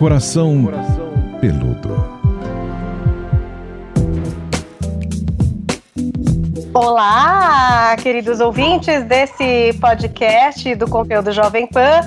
Coração 0.00 0.66
Peludo. 1.42 1.94
Olá, 6.72 7.94
queridos 7.98 8.40
ouvintes 8.40 9.04
desse 9.04 9.74
podcast 9.78 10.74
do 10.76 10.88
conteúdo 10.88 11.30
Jovem 11.32 11.66
Pan, 11.66 12.00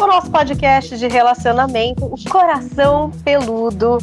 o 0.00 0.06
nosso 0.06 0.30
podcast 0.30 0.96
de 0.96 1.08
relacionamento, 1.08 2.06
o 2.06 2.16
Coração 2.30 3.10
Peludo 3.22 3.98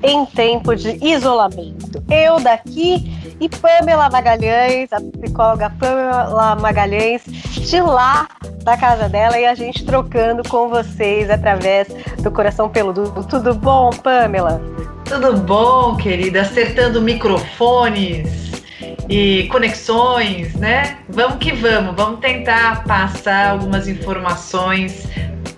em 0.00 0.24
tempo 0.24 0.76
de 0.76 0.96
isolamento. 1.04 2.04
Eu 2.08 2.38
daqui 2.38 3.34
e 3.40 3.48
Pamela 3.48 4.08
Magalhães, 4.08 4.92
a 4.92 5.00
psicóloga 5.00 5.70
Pamela 5.70 6.54
Magalhães, 6.54 7.24
de 7.24 7.80
lá 7.80 8.28
da 8.66 8.76
casa 8.76 9.08
dela 9.08 9.38
e 9.38 9.46
a 9.46 9.54
gente 9.54 9.84
trocando 9.84 10.42
com 10.48 10.68
vocês 10.68 11.30
através 11.30 11.86
do 12.18 12.32
Coração 12.32 12.68
Peludo. 12.68 13.24
Tudo 13.30 13.54
bom, 13.54 13.90
Pamela? 13.90 14.60
Tudo 15.04 15.34
bom, 15.34 15.96
querida? 15.96 16.40
Acertando 16.40 17.00
microfones 17.00 18.64
e 19.08 19.46
conexões, 19.52 20.56
né? 20.56 20.98
Vamos 21.08 21.38
que 21.38 21.52
vamos, 21.52 21.94
vamos 21.94 22.18
tentar 22.18 22.82
passar 22.82 23.50
algumas 23.50 23.86
informações 23.86 25.06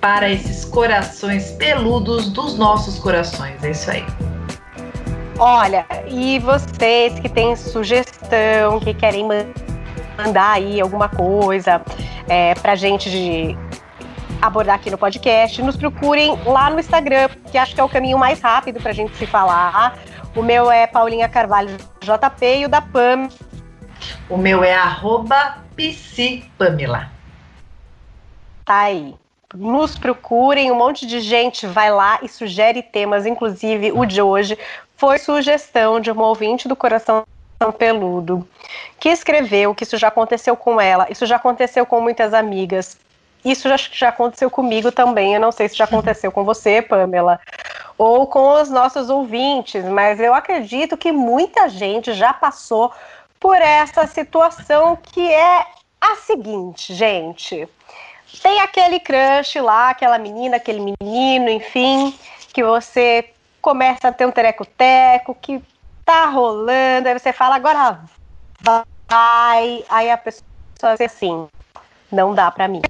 para 0.03 0.31
esses 0.31 0.67
corações 0.67 1.53
peludos 1.53 2.29
dos 2.29 2.59
nossos 2.59 2.99
corações. 2.99 3.65
É 3.65 3.71
isso 3.71 3.91
aí. 3.91 4.05
Olha, 5.39 5.87
e 6.07 6.39
vocês 6.41 7.19
que 7.21 7.29
têm 7.31 7.57
sugestão, 7.57 8.79
que 8.81 8.93
querem 8.93 9.27
mandar 9.27 9.68
aí 10.53 10.81
alguma 10.81 11.09
coisa 11.09 11.81
é, 12.29 12.55
pra 12.55 12.75
gente 12.75 13.11
de 13.11 13.57
abordar 14.41 14.77
aqui 14.77 14.91
no 14.91 14.99
podcast, 14.99 15.61
nos 15.63 15.77
procurem 15.77 16.39
lá 16.45 16.71
no 16.71 16.79
Instagram, 16.79 17.29
que 17.51 17.59
acho 17.59 17.75
que 17.75 17.81
é 17.81 17.85
o 17.85 17.89
caminho 17.89 18.19
mais 18.19 18.41
rápido 18.41 18.81
pra 18.81 18.93
gente 18.93 19.17
se 19.17 19.27
falar. 19.27 19.99
O 20.37 20.43
meu 20.43 20.71
é 20.71 20.87
Paulinha 20.87 21.29
Carvalho 21.29 21.77
JP 22.01 22.47
e 22.61 22.65
o 22.65 22.69
da 22.69 22.81
Pam. 22.81 23.29
O 24.29 24.37
meu 24.37 24.63
é 24.63 24.75
arroba. 24.75 25.59
Tá 28.65 28.81
aí 28.81 29.15
nos 29.55 29.99
procurem, 29.99 30.71
um 30.71 30.75
monte 30.75 31.07
de 31.07 31.21
gente 31.21 31.67
vai 31.67 31.91
lá 31.91 32.19
e 32.23 32.29
sugere 32.29 32.83
temas, 32.83 33.25
inclusive 33.25 33.93
o 33.93 34.05
de 34.05 34.21
hoje 34.21 34.59
foi 34.97 35.19
sugestão 35.19 36.01
de 36.01 36.11
uma 36.11 36.27
ouvinte 36.27 36.69
do 36.69 36.77
Coração 36.77 37.25
Peludo, 37.77 38.49
que 39.01 39.09
escreveu 39.09 39.75
que 39.75 39.83
isso 39.83 39.97
já 39.97 40.09
aconteceu 40.09 40.57
com 40.57 40.81
ela, 40.81 41.07
isso 41.11 41.27
já 41.27 41.37
aconteceu 41.37 41.85
com 41.85 42.01
muitas 42.01 42.33
amigas, 42.33 42.97
isso 43.45 43.69
já, 43.69 43.77
já 43.77 44.09
aconteceu 44.11 44.49
comigo 44.51 44.93
também, 44.93 45.35
eu 45.35 45.41
não 45.41 45.51
sei 45.51 45.69
se 45.69 45.77
já 45.77 45.85
aconteceu 45.85 46.31
com 46.31 46.45
você, 46.45 46.81
Pamela, 46.81 47.41
ou 47.97 48.27
com 48.27 48.53
os 48.53 48.71
nossos 48.71 49.11
ouvintes, 49.11 49.85
mas 49.85 50.21
eu 50.21 50.33
acredito 50.33 50.97
que 50.97 51.11
muita 51.11 51.69
gente 51.69 52.13
já 52.13 52.33
passou 52.33 52.93
por 53.41 53.57
essa 53.57 54.07
situação 54.07 54.97
que 54.97 55.33
é 55.33 55.67
a 56.01 56.17
seguinte, 56.17 56.95
gente. 56.95 57.69
Tem 58.43 58.61
aquele 58.61 59.01
crush 59.01 59.61
lá, 59.61 59.91
aquela 59.91 60.19
menina, 60.19 60.57
aquele 60.59 60.95
menino, 61.01 61.49
enfim, 61.49 62.17
que 62.53 62.63
você 62.63 63.31
começa 63.61 64.09
a 64.09 64.13
ter 64.13 64.27
um 64.27 64.31
tereco-teco, 64.31 65.37
que 65.41 65.63
tá 66.09 66.25
rolando, 66.25 67.07
aí 67.07 67.19
você 67.19 67.35
fala, 67.35 67.57
agora 67.57 68.01
vai, 69.07 69.85
aí 69.91 70.11
a 70.11 70.17
pessoa 70.17 70.97
diz 70.99 71.03
assim, 71.03 71.47
não 72.11 72.35
dá 72.35 72.51
para 72.51 72.67
mim. 72.67 72.81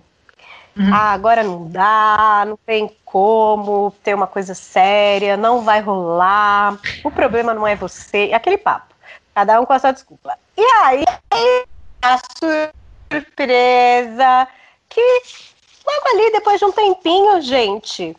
Uhum. 0.77 0.95
Ah, 0.95 1.15
agora 1.15 1.43
não 1.43 1.69
dá, 1.69 2.45
não 2.47 2.57
tem 2.65 2.97
como 3.05 3.91
ter 4.05 4.15
uma 4.15 4.29
coisa 4.29 4.55
séria, 4.55 5.37
não 5.37 5.63
vai 5.63 5.81
rolar, 5.81 6.79
o 7.03 7.11
problema 7.11 7.53
não 7.53 7.67
é 7.67 7.75
você, 7.75 8.31
aquele 8.33 8.57
papo. 8.57 8.95
Cada 9.35 9.61
um 9.61 9.67
com 9.67 9.73
a 9.73 9.81
sua 9.81 9.91
desculpa. 9.91 10.39
E 10.57 10.63
aí, 10.85 11.05
a 12.01 12.21
surpresa 13.11 14.47
que 14.89 15.23
logo 15.85 16.09
ali, 16.15 16.31
depois 16.31 16.61
de 16.61 16.67
um 16.67 16.73
tempinho, 16.73 17.41
gente, 17.41 18.17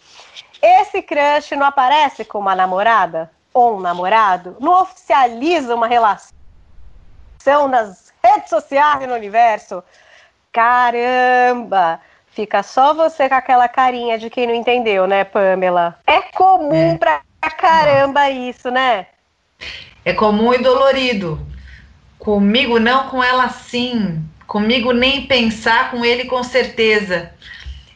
esse 0.61 1.01
crush 1.01 1.55
não 1.55 1.65
aparece 1.65 2.25
com 2.25 2.39
uma 2.39 2.53
namorada 2.53 3.31
ou 3.53 3.77
um 3.77 3.79
namorado, 3.79 4.55
não 4.59 4.81
oficializa 4.81 5.75
uma 5.75 5.87
relação 5.87 6.31
nas 7.69 8.13
redes 8.23 8.49
sociais 8.49 9.03
e 9.03 9.07
no 9.07 9.13
universo. 9.13 9.83
Caramba! 10.51 11.99
Fica 12.31 12.63
só 12.63 12.93
você 12.93 13.27
com 13.27 13.35
aquela 13.35 13.67
carinha 13.67 14.17
de 14.17 14.29
quem 14.29 14.47
não 14.47 14.53
entendeu, 14.53 15.07
né, 15.07 15.23
Pamela? 15.23 15.97
É 16.05 16.21
comum 16.21 16.93
é. 16.93 16.97
pra 16.97 17.21
caramba 17.57 18.29
isso, 18.29 18.69
né? 18.69 19.07
É 20.05 20.13
comum 20.13 20.53
e 20.53 20.59
dolorido. 20.59 21.45
Comigo 22.17 22.79
não, 22.79 23.09
com 23.09 23.23
ela 23.23 23.49
sim. 23.49 24.23
Comigo 24.47 24.91
nem 24.91 25.25
pensar, 25.25 25.91
com 25.91 26.05
ele 26.05 26.25
com 26.25 26.43
certeza. 26.43 27.31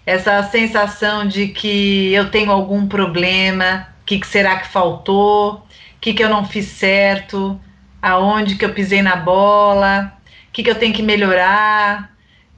Essa 0.06 0.44
sensação 0.44 1.26
de 1.26 1.48
que 1.48 2.14
eu 2.14 2.30
tenho 2.30 2.52
algum 2.52 2.88
problema, 2.88 3.88
que, 4.06 4.20
que, 4.20 4.28
será 4.28 4.58
que 4.58 4.68
faltou, 4.68 5.54
o 5.54 5.64
que, 6.00 6.14
que 6.14 6.24
eu 6.24 6.30
não 6.30 6.46
fiz 6.46 6.66
certo, 6.66 7.60
aonde 8.02 8.56
que 8.56 8.66
eu 8.66 8.74
pisei 8.74 9.02
na 9.02 9.16
bola, 9.16 10.14
o 10.50 10.52
que, 10.52 10.64
que 10.64 10.70
eu 10.70 10.76
tenho 10.76 10.94
que 10.94 11.04
melhorar, 11.04 12.12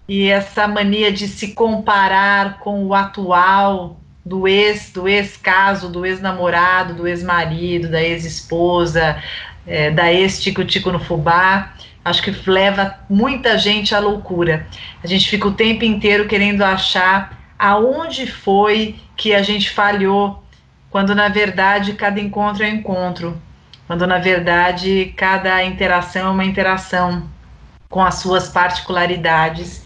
e 0.07 0.27
essa 0.27 0.67
mania 0.67 1.11
de 1.11 1.27
se 1.27 1.53
comparar 1.53 2.59
com 2.59 2.85
o 2.85 2.93
atual 2.93 3.99
do 4.25 4.47
ex, 4.47 4.91
do 4.91 5.07
ex-caso, 5.07 5.91
do 5.91 6.05
ex-namorado, 6.05 6.95
do 6.95 7.07
ex-marido, 7.07 7.89
da 7.89 8.01
ex-esposa, 8.01 9.21
é, 9.67 9.91
da 9.91 10.11
ex-tico-tico 10.11 10.91
no 10.91 10.99
fubá 10.99 11.73
acho 12.05 12.21
que 12.21 12.49
leva 12.49 12.99
muita 13.09 13.57
gente 13.57 13.95
à 13.95 13.99
loucura. 13.99 14.67
A 15.03 15.07
gente 15.07 15.27
fica 15.27 15.47
o 15.47 15.53
tempo 15.53 15.83
inteiro 15.83 16.27
querendo 16.27 16.61
achar 16.61 17.43
aonde 17.57 18.27
foi 18.27 18.95
que 19.17 19.33
a 19.33 19.41
gente 19.41 19.71
falhou, 19.71 20.43
quando 20.95 21.13
na 21.13 21.27
verdade 21.27 21.91
cada 21.91 22.21
encontro 22.21 22.63
é 22.63 22.69
um 22.69 22.75
encontro, 22.75 23.37
quando 23.85 24.07
na 24.07 24.17
verdade 24.17 25.13
cada 25.17 25.61
interação 25.61 26.27
é 26.27 26.29
uma 26.29 26.45
interação 26.45 27.29
com 27.89 28.01
as 28.01 28.15
suas 28.15 28.47
particularidades. 28.47 29.85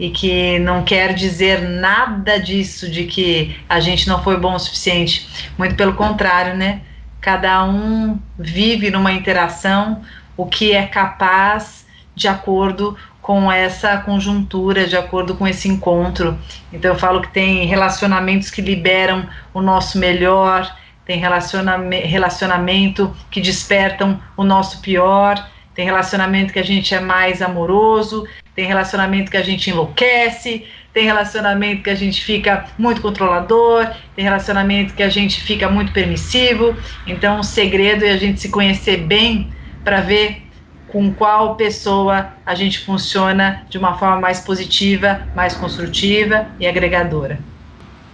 E 0.00 0.10
que 0.10 0.58
não 0.58 0.82
quer 0.82 1.14
dizer 1.14 1.60
nada 1.60 2.40
disso 2.40 2.90
de 2.90 3.04
que 3.04 3.56
a 3.68 3.78
gente 3.78 4.08
não 4.08 4.20
foi 4.20 4.36
bom 4.36 4.56
o 4.56 4.58
suficiente, 4.58 5.28
muito 5.56 5.76
pelo 5.76 5.94
contrário, 5.94 6.56
né? 6.56 6.80
Cada 7.20 7.64
um 7.64 8.18
vive 8.36 8.90
numa 8.90 9.12
interação 9.12 10.02
o 10.36 10.44
que 10.44 10.72
é 10.72 10.88
capaz 10.88 11.86
de 12.16 12.26
acordo 12.26 12.96
com 13.28 13.52
essa 13.52 13.98
conjuntura, 13.98 14.86
de 14.86 14.96
acordo 14.96 15.34
com 15.34 15.46
esse 15.46 15.68
encontro. 15.68 16.38
Então 16.72 16.92
eu 16.92 16.98
falo 16.98 17.20
que 17.20 17.28
tem 17.30 17.66
relacionamentos 17.66 18.50
que 18.50 18.62
liberam 18.62 19.28
o 19.52 19.60
nosso 19.60 19.98
melhor, 19.98 20.74
tem 21.04 21.18
relacionamento 21.18 23.14
que 23.30 23.38
despertam 23.42 24.18
o 24.34 24.42
nosso 24.42 24.80
pior, 24.80 25.46
tem 25.74 25.84
relacionamento 25.84 26.54
que 26.54 26.58
a 26.58 26.64
gente 26.64 26.94
é 26.94 27.00
mais 27.00 27.42
amoroso, 27.42 28.26
tem 28.54 28.64
relacionamento 28.64 29.30
que 29.30 29.36
a 29.36 29.42
gente 29.42 29.68
enlouquece, 29.68 30.64
tem 30.94 31.04
relacionamento 31.04 31.82
que 31.82 31.90
a 31.90 31.94
gente 31.94 32.24
fica 32.24 32.64
muito 32.78 33.02
controlador, 33.02 33.90
tem 34.16 34.24
relacionamento 34.24 34.94
que 34.94 35.02
a 35.02 35.10
gente 35.10 35.42
fica 35.42 35.68
muito 35.68 35.92
permissivo. 35.92 36.74
Então 37.06 37.40
o 37.40 37.44
segredo 37.44 38.06
é 38.06 38.10
a 38.10 38.16
gente 38.16 38.40
se 38.40 38.48
conhecer 38.48 38.96
bem 38.96 39.52
para 39.84 40.00
ver 40.00 40.47
com 40.90 41.12
qual 41.12 41.56
pessoa 41.56 42.32
a 42.44 42.54
gente 42.54 42.84
funciona 42.84 43.64
de 43.68 43.78
uma 43.78 43.98
forma 43.98 44.20
mais 44.20 44.40
positiva, 44.40 45.26
mais 45.34 45.54
construtiva 45.54 46.48
e 46.58 46.66
agregadora. 46.66 47.38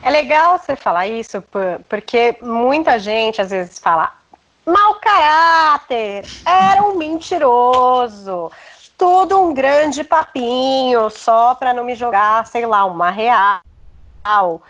É 0.02 0.10
legal 0.10 0.58
você 0.58 0.76
falar 0.76 1.06
isso, 1.06 1.42
porque 1.88 2.36
muita 2.42 2.98
gente 2.98 3.40
às 3.40 3.50
vezes 3.50 3.78
fala 3.78 4.12
mau 4.66 4.94
caráter, 4.94 6.24
era 6.44 6.82
um 6.82 6.96
mentiroso, 6.96 8.50
tudo 8.96 9.40
um 9.40 9.52
grande 9.52 10.02
papinho, 10.02 11.10
só 11.10 11.54
para 11.54 11.74
não 11.74 11.84
me 11.84 11.94
jogar, 11.94 12.46
sei 12.46 12.66
lá, 12.66 12.84
uma 12.84 13.10
real. 13.10 14.62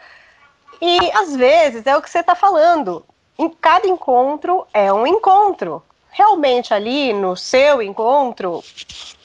E 0.81 0.99
às 1.13 1.35
vezes 1.37 1.87
é 1.87 1.97
o 1.97 2.03
que 2.03 2.11
você 2.11 2.19
está 2.21 2.35
falando. 2.35 3.05
Em 3.39 3.49
cada 3.49 3.87
encontro 3.87 4.67
é 4.73 4.93
um 4.93 5.07
encontro 5.07 5.83
realmente 6.15 6.73
ali 6.73 7.13
no 7.13 7.37
seu 7.37 7.83
encontro 7.83 8.63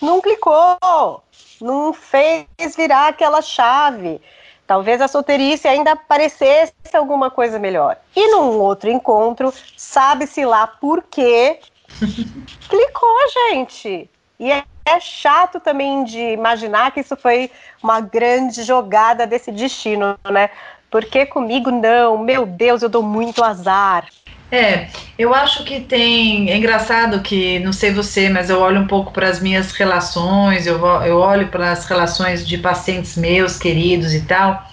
não 0.01 0.19
clicou, 0.19 1.23
não 1.61 1.93
fez 1.93 2.47
virar 2.75 3.09
aquela 3.09 3.41
chave. 3.41 4.19
Talvez 4.65 4.99
a 5.01 5.07
solteirice 5.07 5.67
ainda 5.67 5.95
parecesse 5.95 6.73
alguma 6.93 7.29
coisa 7.29 7.57
melhor. 7.57 7.97
E 8.15 8.31
num 8.31 8.59
outro 8.59 8.89
encontro, 8.89 9.53
sabe-se 9.77 10.43
lá 10.45 10.67
por 10.67 11.03
quê, 11.03 11.59
clicou, 12.69 13.17
gente. 13.49 14.09
E 14.39 14.51
é, 14.51 14.63
é 14.85 14.99
chato 14.99 15.59
também 15.59 16.03
de 16.03 16.19
imaginar 16.19 16.91
que 16.91 17.01
isso 17.01 17.15
foi 17.15 17.51
uma 17.83 17.99
grande 17.99 18.63
jogada 18.63 19.27
desse 19.27 19.51
destino, 19.51 20.17
né? 20.29 20.49
Porque 20.89 21.25
comigo 21.25 21.69
não? 21.69 22.17
Meu 22.17 22.45
Deus, 22.45 22.81
eu 22.81 22.89
dou 22.89 23.03
muito 23.03 23.43
azar. 23.43 24.07
É, 24.51 24.87
eu 25.17 25.33
acho 25.33 25.63
que 25.63 25.79
tem. 25.79 26.49
É 26.49 26.57
engraçado 26.57 27.21
que, 27.21 27.59
não 27.59 27.71
sei 27.71 27.91
você, 27.91 28.29
mas 28.29 28.49
eu 28.49 28.59
olho 28.59 28.81
um 28.81 28.87
pouco 28.87 29.11
para 29.11 29.27
as 29.27 29.39
minhas 29.39 29.71
relações, 29.73 30.65
eu, 30.65 30.83
eu 31.05 31.17
olho 31.17 31.49
para 31.49 31.71
as 31.71 31.85
relações 31.85 32.47
de 32.47 32.57
pacientes 32.57 33.15
meus, 33.15 33.57
queridos 33.57 34.13
e 34.13 34.21
tal. 34.21 34.67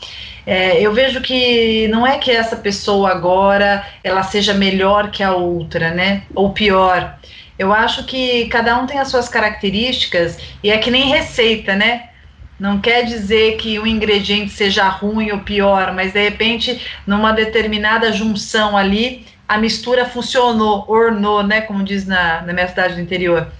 É, 0.46 0.80
eu 0.80 0.92
vejo 0.94 1.20
que 1.20 1.88
não 1.88 2.06
é 2.06 2.18
que 2.18 2.30
essa 2.30 2.56
pessoa 2.56 3.10
agora 3.10 3.84
ela 4.02 4.22
seja 4.22 4.54
melhor 4.54 5.10
que 5.10 5.22
a 5.22 5.32
outra, 5.32 5.90
né? 5.90 6.22
Ou 6.34 6.52
pior. 6.52 7.18
Eu 7.58 7.72
acho 7.72 8.04
que 8.04 8.46
cada 8.46 8.78
um 8.78 8.86
tem 8.86 8.98
as 8.98 9.08
suas 9.08 9.28
características 9.28 10.38
e 10.62 10.70
é 10.70 10.78
que 10.78 10.90
nem 10.90 11.08
receita, 11.08 11.74
né? 11.74 12.10
Não 12.58 12.80
quer 12.80 13.04
dizer 13.04 13.56
que 13.56 13.78
o 13.78 13.86
ingrediente 13.86 14.52
seja 14.52 14.88
ruim 14.88 15.30
ou 15.30 15.40
pior, 15.40 15.92
mas 15.92 16.12
de 16.12 16.22
repente, 16.22 16.80
numa 17.06 17.32
determinada 17.32 18.12
junção 18.12 18.76
ali, 18.76 19.26
a 19.48 19.58
mistura 19.58 20.04
funcionou, 20.04 20.84
ornou, 20.88 21.42
né? 21.42 21.60
Como 21.60 21.84
diz 21.84 22.06
na, 22.06 22.42
na 22.42 22.52
minha 22.52 22.68
cidade 22.68 22.94
do 22.94 23.00
interior. 23.00 23.50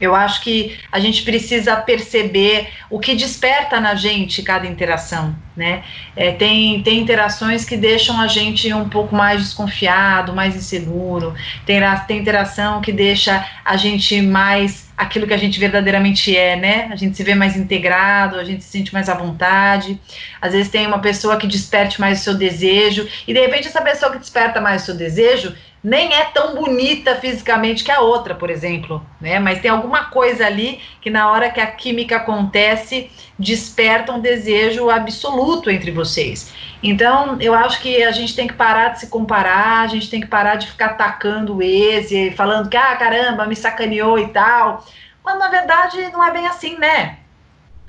Eu 0.00 0.14
acho 0.14 0.40
que 0.40 0.78
a 0.90 0.98
gente 0.98 1.22
precisa 1.22 1.76
perceber 1.76 2.68
o 2.88 2.98
que 2.98 3.14
desperta 3.14 3.78
na 3.78 3.94
gente 3.94 4.42
cada 4.42 4.66
interação, 4.66 5.36
né? 5.54 5.84
É, 6.16 6.32
tem, 6.32 6.82
tem 6.82 7.00
interações 7.00 7.66
que 7.66 7.76
deixam 7.76 8.18
a 8.18 8.26
gente 8.26 8.72
um 8.72 8.88
pouco 8.88 9.14
mais 9.14 9.42
desconfiado, 9.42 10.32
mais 10.32 10.56
inseguro. 10.56 11.34
Tem, 11.66 11.80
tem 12.06 12.18
interação 12.18 12.80
que 12.80 12.92
deixa 12.92 13.46
a 13.62 13.76
gente 13.76 14.22
mais 14.22 14.89
aquilo 15.00 15.26
que 15.26 15.32
a 15.32 15.38
gente 15.38 15.58
verdadeiramente 15.58 16.36
é, 16.36 16.56
né? 16.56 16.88
A 16.92 16.96
gente 16.96 17.16
se 17.16 17.24
vê 17.24 17.34
mais 17.34 17.56
integrado, 17.56 18.38
a 18.38 18.44
gente 18.44 18.62
se 18.62 18.70
sente 18.70 18.92
mais 18.92 19.08
à 19.08 19.14
vontade. 19.14 19.98
Às 20.42 20.52
vezes 20.52 20.70
tem 20.70 20.86
uma 20.86 20.98
pessoa 20.98 21.38
que 21.38 21.46
desperte 21.46 21.98
mais 21.98 22.20
o 22.20 22.24
seu 22.24 22.34
desejo, 22.34 23.08
e 23.26 23.32
de 23.32 23.40
repente 23.40 23.66
essa 23.66 23.80
pessoa 23.80 24.12
que 24.12 24.18
desperta 24.18 24.60
mais 24.60 24.82
o 24.82 24.84
seu 24.84 24.94
desejo 24.94 25.56
nem 25.82 26.12
é 26.12 26.24
tão 26.24 26.54
bonita 26.54 27.16
fisicamente 27.16 27.82
que 27.82 27.90
a 27.90 28.00
outra, 28.00 28.34
por 28.34 28.50
exemplo, 28.50 29.04
né? 29.20 29.38
Mas 29.38 29.60
tem 29.60 29.70
alguma 29.70 30.04
coisa 30.04 30.46
ali 30.46 30.80
que 31.00 31.08
na 31.08 31.30
hora 31.30 31.50
que 31.50 31.60
a 31.60 31.66
química 31.66 32.16
acontece, 32.16 33.10
desperta 33.38 34.12
um 34.12 34.20
desejo 34.20 34.90
absoluto 34.90 35.70
entre 35.70 35.90
vocês. 35.90 36.52
Então, 36.82 37.38
eu 37.40 37.54
acho 37.54 37.80
que 37.80 38.02
a 38.02 38.12
gente 38.12 38.36
tem 38.36 38.46
que 38.46 38.54
parar 38.54 38.88
de 38.88 39.00
se 39.00 39.06
comparar, 39.06 39.82
a 39.82 39.86
gente 39.86 40.10
tem 40.10 40.20
que 40.20 40.26
parar 40.26 40.56
de 40.56 40.66
ficar 40.66 40.86
atacando 40.86 41.56
o 41.56 41.62
ex 41.62 42.10
e 42.10 42.30
falando 42.32 42.68
que, 42.68 42.76
ah, 42.76 42.96
caramba, 42.96 43.46
me 43.46 43.56
sacaneou 43.56 44.18
e 44.18 44.28
tal. 44.28 44.86
Quando 45.22 45.38
na 45.38 45.48
verdade 45.48 46.10
não 46.12 46.24
é 46.24 46.30
bem 46.30 46.46
assim, 46.46 46.78
né? 46.78 47.19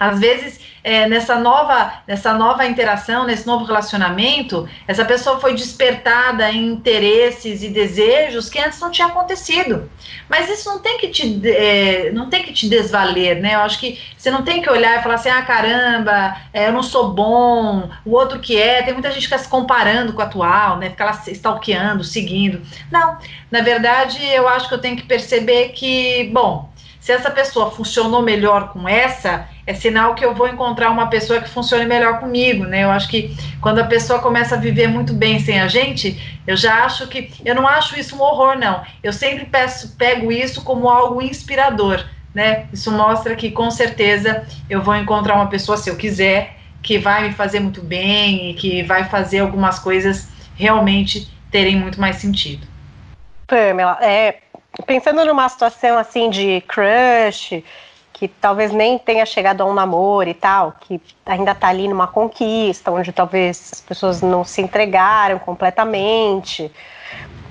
Às 0.01 0.19
vezes, 0.19 0.59
é, 0.83 1.07
nessa, 1.07 1.35
nova, 1.35 1.93
nessa 2.07 2.33
nova 2.33 2.65
interação, 2.65 3.23
nesse 3.23 3.45
novo 3.45 3.65
relacionamento, 3.65 4.67
essa 4.87 5.05
pessoa 5.05 5.39
foi 5.39 5.53
despertada 5.53 6.49
em 6.51 6.71
interesses 6.71 7.61
e 7.61 7.69
desejos 7.69 8.49
que 8.49 8.57
antes 8.57 8.79
não 8.79 8.89
tinha 8.89 9.07
acontecido. 9.07 9.91
Mas 10.27 10.49
isso 10.49 10.67
não 10.67 10.79
tem 10.79 10.97
que 10.97 11.09
te, 11.09 11.47
é, 11.47 12.11
não 12.11 12.31
tem 12.31 12.41
que 12.41 12.51
te 12.51 12.67
desvaler, 12.67 13.39
né? 13.39 13.53
Eu 13.53 13.59
acho 13.59 13.79
que 13.79 14.01
você 14.17 14.31
não 14.31 14.43
tem 14.43 14.59
que 14.59 14.71
olhar 14.71 14.99
e 14.99 15.03
falar 15.03 15.15
assim, 15.15 15.29
ah, 15.29 15.43
caramba, 15.43 16.35
é, 16.51 16.67
eu 16.67 16.73
não 16.73 16.81
sou 16.81 17.09
bom, 17.09 17.87
o 18.03 18.15
outro 18.15 18.39
que 18.39 18.59
é. 18.59 18.81
Tem 18.81 18.93
muita 18.93 19.11
gente 19.11 19.27
que 19.27 19.35
está 19.35 19.37
se 19.37 19.47
comparando 19.47 20.13
com 20.13 20.19
o 20.19 20.25
atual, 20.25 20.77
né? 20.77 20.89
Fica 20.89 21.05
lá 21.05 21.21
stalkeando, 21.27 22.03
seguindo. 22.03 22.59
Não, 22.89 23.19
na 23.51 23.61
verdade, 23.61 24.25
eu 24.33 24.47
acho 24.47 24.67
que 24.67 24.73
eu 24.73 24.81
tenho 24.81 24.97
que 24.97 25.03
perceber 25.03 25.69
que, 25.69 26.23
bom, 26.33 26.70
se 27.01 27.11
essa 27.11 27.31
pessoa 27.31 27.71
funcionou 27.71 28.21
melhor 28.21 28.69
com 28.69 28.87
essa, 28.87 29.49
é 29.65 29.73
sinal 29.73 30.13
que 30.13 30.23
eu 30.23 30.35
vou 30.35 30.47
encontrar 30.47 30.91
uma 30.91 31.07
pessoa 31.07 31.41
que 31.41 31.49
funcione 31.49 31.83
melhor 31.83 32.19
comigo, 32.19 32.63
né? 32.63 32.83
Eu 32.83 32.91
acho 32.91 33.09
que 33.09 33.35
quando 33.59 33.79
a 33.79 33.85
pessoa 33.85 34.19
começa 34.19 34.53
a 34.53 34.59
viver 34.59 34.87
muito 34.87 35.11
bem 35.11 35.39
sem 35.39 35.59
a 35.59 35.67
gente, 35.67 36.39
eu 36.45 36.55
já 36.55 36.85
acho 36.85 37.07
que 37.07 37.31
eu 37.43 37.55
não 37.55 37.67
acho 37.67 37.99
isso 37.99 38.15
um 38.15 38.21
horror, 38.21 38.55
não. 38.55 38.83
Eu 39.01 39.11
sempre 39.11 39.45
peço, 39.45 39.95
pego 39.97 40.31
isso 40.31 40.63
como 40.63 40.87
algo 40.87 41.23
inspirador, 41.23 42.05
né? 42.35 42.67
Isso 42.71 42.91
mostra 42.91 43.35
que 43.35 43.49
com 43.49 43.71
certeza 43.71 44.45
eu 44.69 44.83
vou 44.83 44.95
encontrar 44.95 45.33
uma 45.33 45.47
pessoa, 45.47 45.77
se 45.77 45.89
eu 45.89 45.95
quiser, 45.95 46.55
que 46.83 46.99
vai 46.99 47.29
me 47.29 47.33
fazer 47.33 47.61
muito 47.61 47.81
bem 47.81 48.51
e 48.51 48.53
que 48.53 48.83
vai 48.83 49.05
fazer 49.05 49.39
algumas 49.39 49.79
coisas 49.79 50.29
realmente 50.55 51.35
terem 51.49 51.75
muito 51.77 51.99
mais 51.99 52.17
sentido. 52.17 52.67
Pamela, 53.47 53.97
é, 54.01 54.37
pensando 54.85 55.25
numa 55.25 55.47
situação 55.49 55.97
assim 55.97 56.29
de 56.29 56.61
crush, 56.67 57.63
que 58.13 58.27
talvez 58.27 58.71
nem 58.71 58.99
tenha 58.99 59.25
chegado 59.25 59.61
a 59.61 59.65
um 59.65 59.73
namoro 59.73 60.29
e 60.29 60.33
tal, 60.33 60.73
que 60.79 61.01
ainda 61.25 61.51
está 61.53 61.69
ali 61.69 61.87
numa 61.87 62.07
conquista, 62.07 62.91
onde 62.91 63.11
talvez 63.11 63.71
as 63.73 63.81
pessoas 63.81 64.21
não 64.21 64.43
se 64.43 64.61
entregaram 64.61 65.39
completamente. 65.39 66.71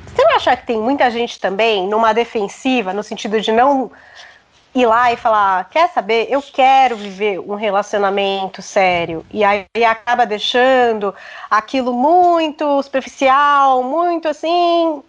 Você 0.07 0.25
não 0.25 0.37
acha 0.37 0.57
que 0.57 0.67
tem 0.67 0.79
muita 0.79 1.11
gente 1.11 1.41
também 1.41 1.89
numa 1.89 2.13
defensiva, 2.13 2.93
no 2.93 3.03
sentido 3.03 3.41
de 3.41 3.51
não 3.51 3.91
ir 4.75 4.87
lá 4.87 5.13
e 5.13 5.17
falar, 5.17 5.69
quer 5.71 5.89
saber, 5.89 6.29
eu 6.31 6.41
quero 6.41 6.97
viver 6.97 7.41
um 7.41 7.57
relacionamento 7.57 8.63
sério, 8.63 9.27
e 9.33 9.43
aí 9.43 9.67
acaba 9.85 10.25
deixando 10.25 11.13
aquilo 11.51 11.93
muito 11.93 12.81
superficial, 12.83 13.83
muito 13.83 14.29
assim, 14.29 15.03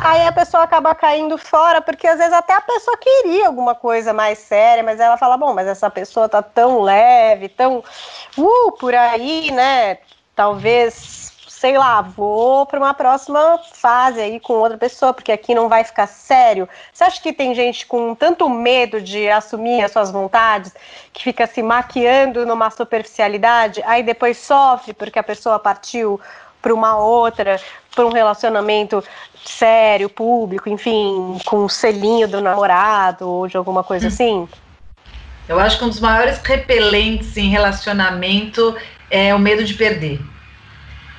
Aí 0.00 0.26
a 0.26 0.32
pessoa 0.32 0.64
acaba 0.64 0.94
caindo 0.94 1.38
fora, 1.38 1.80
porque 1.80 2.06
às 2.06 2.18
vezes 2.18 2.32
até 2.32 2.54
a 2.54 2.60
pessoa 2.60 2.96
queria 2.96 3.46
alguma 3.46 3.74
coisa 3.74 4.12
mais 4.12 4.38
séria, 4.38 4.82
mas 4.82 4.98
ela 4.98 5.16
fala, 5.16 5.36
bom, 5.36 5.54
mas 5.54 5.66
essa 5.68 5.88
pessoa 5.88 6.28
tá 6.28 6.42
tão 6.42 6.80
leve, 6.82 7.48
tão 7.48 7.84
uh, 8.36 8.72
por 8.72 8.94
aí, 8.94 9.52
né? 9.52 9.98
Talvez, 10.34 11.32
sei 11.48 11.78
lá, 11.78 12.00
vou 12.00 12.66
para 12.66 12.80
uma 12.80 12.94
próxima 12.94 13.60
fase 13.74 14.20
aí 14.20 14.40
com 14.40 14.54
outra 14.54 14.76
pessoa, 14.76 15.12
porque 15.14 15.30
aqui 15.30 15.54
não 15.54 15.68
vai 15.68 15.84
ficar 15.84 16.08
sério. 16.08 16.68
Você 16.92 17.04
acha 17.04 17.22
que 17.22 17.32
tem 17.32 17.54
gente 17.54 17.86
com 17.86 18.14
tanto 18.14 18.48
medo 18.48 19.00
de 19.00 19.28
assumir 19.28 19.84
as 19.84 19.92
suas 19.92 20.10
vontades, 20.10 20.74
que 21.12 21.22
fica 21.22 21.46
se 21.46 21.62
maquiando 21.62 22.44
numa 22.44 22.70
superficialidade, 22.70 23.80
aí 23.84 24.02
depois 24.02 24.38
sofre 24.38 24.92
porque 24.92 25.18
a 25.18 25.22
pessoa 25.22 25.60
partiu 25.60 26.20
para 26.60 26.72
uma 26.72 26.96
outra, 26.96 27.60
para 27.94 28.06
um 28.06 28.12
relacionamento 28.12 29.02
sério, 29.44 30.08
público, 30.08 30.68
enfim, 30.68 31.38
com 31.44 31.64
o 31.64 31.68
selinho 31.68 32.28
do 32.28 32.40
namorado 32.40 33.28
ou 33.28 33.46
de 33.46 33.56
alguma 33.56 33.82
coisa 33.82 34.06
hum. 34.06 34.08
assim? 34.08 34.48
Eu 35.48 35.58
acho 35.58 35.78
que 35.78 35.84
um 35.84 35.88
dos 35.88 36.00
maiores 36.00 36.38
repelentes 36.38 37.36
em 37.36 37.48
relacionamento 37.48 38.74
é 39.10 39.34
o 39.34 39.38
medo 39.38 39.64
de 39.64 39.74
perder. 39.74 40.20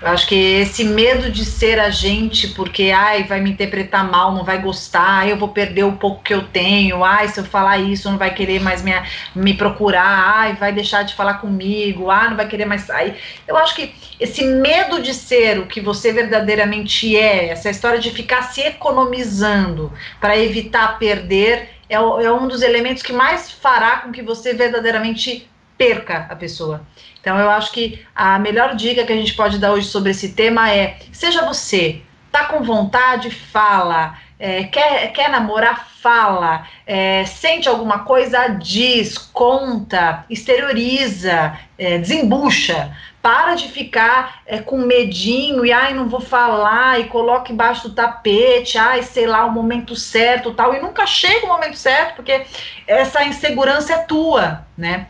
Eu 0.04 0.10
acho 0.10 0.28
que 0.28 0.36
esse 0.36 0.84
medo 0.84 1.32
de 1.32 1.46
ser 1.46 1.80
a 1.80 1.90
gente, 1.90 2.50
porque 2.50 2.92
ai, 2.92 3.24
vai 3.24 3.40
me 3.40 3.50
interpretar 3.50 4.04
mal, 4.12 4.34
não 4.34 4.44
vai 4.44 4.62
gostar, 4.62 5.00
ai, 5.02 5.32
eu 5.32 5.38
vou 5.38 5.48
perder 5.48 5.86
o 5.86 5.94
pouco 5.94 6.22
que 6.22 6.34
eu 6.34 6.46
tenho, 6.46 7.06
ai, 7.06 7.30
se 7.30 7.40
eu 7.40 7.46
falar 7.46 7.78
isso, 7.78 8.12
não 8.12 8.18
vai 8.18 8.34
querer 8.34 8.60
mais 8.60 8.82
me, 8.82 8.92
me 9.34 9.54
procurar, 9.54 10.04
ai, 10.04 10.56
vai 10.56 10.74
deixar 10.74 11.04
de 11.04 11.16
falar 11.16 11.36
comigo, 11.36 12.10
ai, 12.10 12.28
não 12.28 12.36
vai 12.36 12.46
querer 12.50 12.66
mais 12.66 12.82
sair. 12.82 13.16
Eu 13.48 13.56
acho 13.56 13.74
que 13.76 13.96
esse 14.20 14.44
medo 14.44 15.02
de 15.02 15.14
ser 15.14 15.60
o 15.60 15.68
que 15.68 15.80
você 15.80 16.12
verdadeiramente 16.12 17.16
é, 17.16 17.48
essa 17.48 17.70
história 17.70 18.00
de 18.00 18.12
ficar 18.12 18.42
se 18.52 18.60
economizando 18.60 19.90
para 20.20 20.38
evitar 20.38 21.00
perder, 21.00 21.70
é, 21.90 21.96
é 21.96 22.00
um 22.32 22.50
dos 22.50 22.62
elementos 22.62 23.02
que 23.02 23.14
mais 23.14 23.50
fará 23.50 24.02
com 24.02 24.12
que 24.12 24.22
você 24.22 24.54
verdadeiramente 24.54 25.50
perca 25.84 26.28
a 26.30 26.36
pessoa. 26.36 26.82
Então, 27.20 27.38
eu 27.38 27.50
acho 27.50 27.72
que 27.72 28.06
a 28.16 28.40
melhor 28.40 28.76
dica 28.76 29.06
que 29.06 29.12
a 29.12 29.18
gente 29.18 29.34
pode 29.34 29.58
dar 29.58 29.74
hoje 29.74 29.88
sobre 29.88 30.12
esse 30.12 30.30
tema 30.34 30.72
é: 30.72 30.98
seja 31.12 31.46
você, 31.46 32.02
tá 32.32 32.46
com 32.46 32.64
vontade, 32.64 33.30
fala. 33.30 34.18
É, 34.40 34.64
quer, 34.64 35.12
quer 35.14 35.30
namorar, 35.30 35.88
fala. 36.02 36.68
É, 36.86 37.24
sente 37.26 37.70
alguma 37.70 38.00
coisa, 38.00 38.48
diz, 38.48 39.18
conta, 39.18 40.26
exterioriza, 40.30 41.58
é, 41.78 41.98
desembucha. 41.98 42.96
Para 43.22 43.56
de 43.56 43.70
ficar 43.70 44.42
é, 44.46 44.58
com 44.58 44.80
medinho 44.80 45.66
e 45.66 45.72
ai, 45.72 45.94
não 45.94 46.10
vou 46.10 46.20
falar, 46.20 47.00
e 47.00 47.06
coloca 47.06 47.54
embaixo 47.54 47.88
do 47.88 47.96
tapete, 47.96 48.78
ai, 48.78 49.02
sei 49.02 49.26
lá, 49.26 49.46
o 49.46 49.52
momento 49.52 49.96
certo 49.96 50.54
tal. 50.54 50.74
E 50.74 50.82
nunca 50.82 51.06
chega 51.08 51.46
o 51.46 51.50
momento 51.50 51.78
certo, 51.78 52.18
porque 52.18 52.46
essa 52.86 53.24
insegurança 53.24 53.94
é 53.94 53.98
tua, 54.00 54.66
né? 54.78 55.08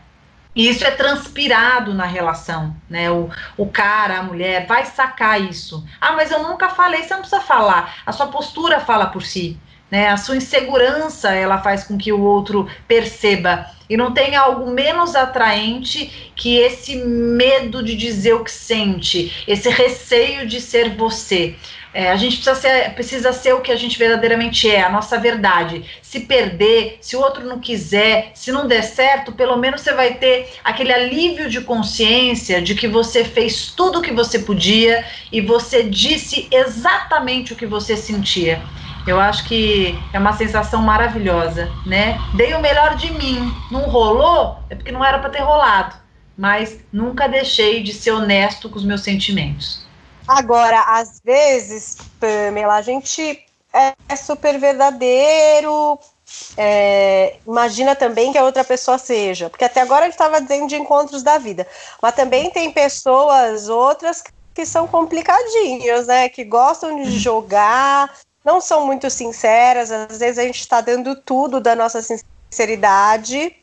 E 0.54 0.68
isso 0.68 0.84
é 0.84 0.90
transpirado 0.92 1.92
na 1.92 2.04
relação, 2.04 2.76
né? 2.88 3.10
O, 3.10 3.28
o 3.56 3.66
cara, 3.66 4.18
a 4.18 4.22
mulher, 4.22 4.66
vai 4.66 4.84
sacar 4.86 5.40
isso. 5.40 5.84
Ah, 6.00 6.12
mas 6.12 6.30
eu 6.30 6.42
nunca 6.42 6.68
falei, 6.68 7.02
você 7.02 7.14
não 7.14 7.20
precisa 7.20 7.40
falar. 7.40 7.96
A 8.06 8.12
sua 8.12 8.28
postura 8.28 8.78
fala 8.80 9.06
por 9.06 9.22
si. 9.22 9.58
Né? 9.94 10.08
A 10.08 10.16
sua 10.16 10.36
insegurança 10.36 11.32
ela 11.32 11.58
faz 11.58 11.84
com 11.84 11.96
que 11.96 12.12
o 12.12 12.20
outro 12.20 12.68
perceba 12.88 13.70
e 13.88 13.96
não 13.96 14.12
tem 14.12 14.34
algo 14.34 14.68
menos 14.68 15.14
atraente 15.14 16.32
que 16.34 16.56
esse 16.56 16.96
medo 16.96 17.80
de 17.80 17.94
dizer 17.94 18.32
o 18.32 18.42
que 18.42 18.50
sente, 18.50 19.44
esse 19.46 19.70
receio 19.70 20.48
de 20.48 20.60
ser 20.60 20.96
você. 20.96 21.54
É, 21.92 22.10
a 22.10 22.16
gente 22.16 22.38
precisa 22.38 22.56
ser, 22.56 22.90
precisa 22.94 23.32
ser 23.32 23.52
o 23.52 23.60
que 23.60 23.70
a 23.70 23.76
gente 23.76 23.96
verdadeiramente 23.96 24.68
é, 24.68 24.82
a 24.82 24.90
nossa 24.90 25.16
verdade. 25.16 25.84
Se 26.02 26.20
perder, 26.20 26.98
se 27.00 27.14
o 27.14 27.20
outro 27.20 27.44
não 27.44 27.60
quiser, 27.60 28.32
se 28.34 28.50
não 28.50 28.66
der 28.66 28.82
certo, 28.82 29.30
pelo 29.30 29.56
menos 29.56 29.82
você 29.82 29.92
vai 29.92 30.14
ter 30.14 30.54
aquele 30.64 30.92
alívio 30.92 31.48
de 31.48 31.60
consciência 31.60 32.60
de 32.60 32.74
que 32.74 32.88
você 32.88 33.24
fez 33.24 33.70
tudo 33.70 34.00
o 34.00 34.02
que 34.02 34.10
você 34.10 34.40
podia 34.40 35.04
e 35.30 35.40
você 35.40 35.84
disse 35.84 36.48
exatamente 36.50 37.52
o 37.52 37.56
que 37.56 37.64
você 37.64 37.96
sentia. 37.96 38.60
Eu 39.06 39.20
acho 39.20 39.44
que 39.46 39.98
é 40.12 40.18
uma 40.18 40.32
sensação 40.32 40.80
maravilhosa, 40.82 41.70
né? 41.84 42.18
Dei 42.34 42.54
o 42.54 42.60
melhor 42.60 42.96
de 42.96 43.12
mim. 43.12 43.52
Não 43.70 43.82
rolou? 43.82 44.58
É 44.70 44.74
porque 44.74 44.92
não 44.92 45.04
era 45.04 45.18
para 45.18 45.30
ter 45.30 45.40
rolado. 45.40 45.96
Mas 46.36 46.78
nunca 46.92 47.28
deixei 47.28 47.82
de 47.82 47.92
ser 47.92 48.10
honesto 48.10 48.68
com 48.68 48.76
os 48.76 48.84
meus 48.84 49.02
sentimentos. 49.02 49.84
Agora, 50.26 50.80
às 50.88 51.20
vezes, 51.22 51.98
Pamela, 52.18 52.76
a 52.76 52.82
gente 52.82 53.44
é 54.08 54.16
super 54.16 54.58
verdadeiro. 54.58 55.98
É, 56.56 57.36
imagina 57.46 57.94
também 57.94 58.32
que 58.32 58.38
a 58.38 58.44
outra 58.44 58.64
pessoa 58.64 58.98
seja, 58.98 59.50
porque 59.50 59.64
até 59.64 59.82
agora 59.82 60.06
ele 60.06 60.14
estava 60.14 60.40
dizendo 60.40 60.66
de 60.66 60.76
encontros 60.76 61.22
da 61.22 61.38
vida, 61.38 61.66
mas 62.00 62.14
também 62.14 62.50
tem 62.50 62.72
pessoas 62.72 63.68
outras 63.68 64.22
que 64.54 64.64
são 64.64 64.86
complicadinhos, 64.86 66.06
né? 66.06 66.28
Que 66.28 66.44
gostam 66.44 67.02
de 67.02 67.18
jogar, 67.18 68.10
não 68.44 68.60
são 68.60 68.86
muito 68.86 69.08
sinceras, 69.08 69.90
às 69.90 70.18
vezes 70.18 70.38
a 70.38 70.42
gente 70.42 70.60
está 70.60 70.80
dando 70.80 71.16
tudo 71.16 71.60
da 71.60 71.74
nossa 71.74 72.00
sinceridade 72.02 73.56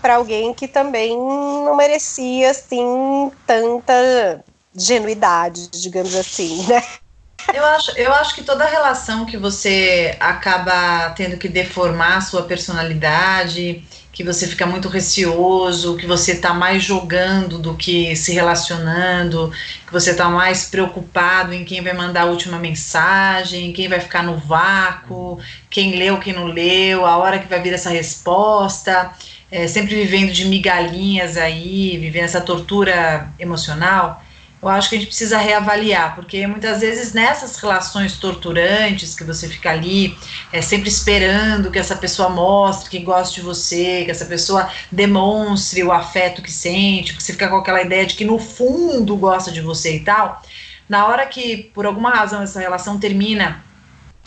para 0.00 0.16
alguém 0.16 0.54
que 0.54 0.68
também 0.68 1.16
não 1.16 1.74
merecia 1.74 2.50
assim 2.50 3.30
tanta 3.46 4.44
genuidade, 4.74 5.68
digamos 5.70 6.14
assim, 6.14 6.64
né? 6.68 6.82
Eu 7.54 7.64
acho, 7.64 7.90
eu 7.96 8.12
acho 8.12 8.34
que 8.34 8.42
toda 8.42 8.64
relação 8.64 9.24
que 9.24 9.36
você 9.36 10.16
acaba 10.18 11.10
tendo 11.10 11.36
que 11.36 11.48
deformar 11.48 12.16
a 12.16 12.20
sua 12.20 12.42
personalidade, 12.42 13.84
que 14.12 14.24
você 14.24 14.46
fica 14.46 14.66
muito 14.66 14.88
receoso, 14.88 15.96
que 15.96 16.06
você 16.06 16.32
está 16.32 16.52
mais 16.54 16.82
jogando 16.82 17.58
do 17.58 17.74
que 17.74 18.16
se 18.16 18.32
relacionando, 18.32 19.52
que 19.86 19.92
você 19.92 20.10
está 20.10 20.28
mais 20.28 20.68
preocupado 20.68 21.52
em 21.52 21.64
quem 21.64 21.82
vai 21.82 21.92
mandar 21.92 22.22
a 22.22 22.26
última 22.26 22.58
mensagem, 22.58 23.72
quem 23.72 23.88
vai 23.88 24.00
ficar 24.00 24.22
no 24.22 24.38
vácuo, 24.38 25.38
quem 25.70 25.96
leu, 25.96 26.18
quem 26.18 26.32
não 26.32 26.46
leu, 26.46 27.04
a 27.04 27.16
hora 27.16 27.38
que 27.38 27.46
vai 27.46 27.60
vir 27.60 27.74
essa 27.74 27.90
resposta, 27.90 29.12
é, 29.50 29.68
sempre 29.68 29.94
vivendo 29.94 30.32
de 30.32 30.46
migalhinhas 30.46 31.36
aí, 31.36 31.96
vivendo 31.98 32.24
essa 32.24 32.40
tortura 32.40 33.30
emocional 33.38 34.22
eu 34.68 34.74
acho 34.74 34.88
que 34.88 34.96
a 34.96 34.98
gente 34.98 35.08
precisa 35.08 35.38
reavaliar, 35.38 36.14
porque 36.14 36.46
muitas 36.46 36.80
vezes 36.80 37.12
nessas 37.12 37.56
relações 37.56 38.16
torturantes 38.18 39.14
que 39.14 39.24
você 39.24 39.48
fica 39.48 39.70
ali, 39.70 40.16
é 40.52 40.60
sempre 40.60 40.88
esperando 40.88 41.70
que 41.70 41.78
essa 41.78 41.96
pessoa 41.96 42.28
mostre 42.28 42.90
que 42.90 42.98
gosta 42.98 43.34
de 43.34 43.40
você, 43.42 44.04
que 44.04 44.10
essa 44.10 44.24
pessoa 44.24 44.68
demonstre 44.90 45.82
o 45.84 45.92
afeto 45.92 46.42
que 46.42 46.50
sente, 46.50 47.14
que 47.14 47.22
você 47.22 47.32
fica 47.32 47.48
com 47.48 47.56
aquela 47.56 47.82
ideia 47.82 48.06
de 48.06 48.14
que 48.14 48.24
no 48.24 48.38
fundo 48.38 49.16
gosta 49.16 49.52
de 49.52 49.60
você 49.60 49.96
e 49.96 50.00
tal. 50.00 50.42
Na 50.88 51.06
hora 51.06 51.26
que 51.26 51.70
por 51.74 51.86
alguma 51.86 52.10
razão 52.10 52.42
essa 52.42 52.60
relação 52.60 52.98
termina 52.98 53.64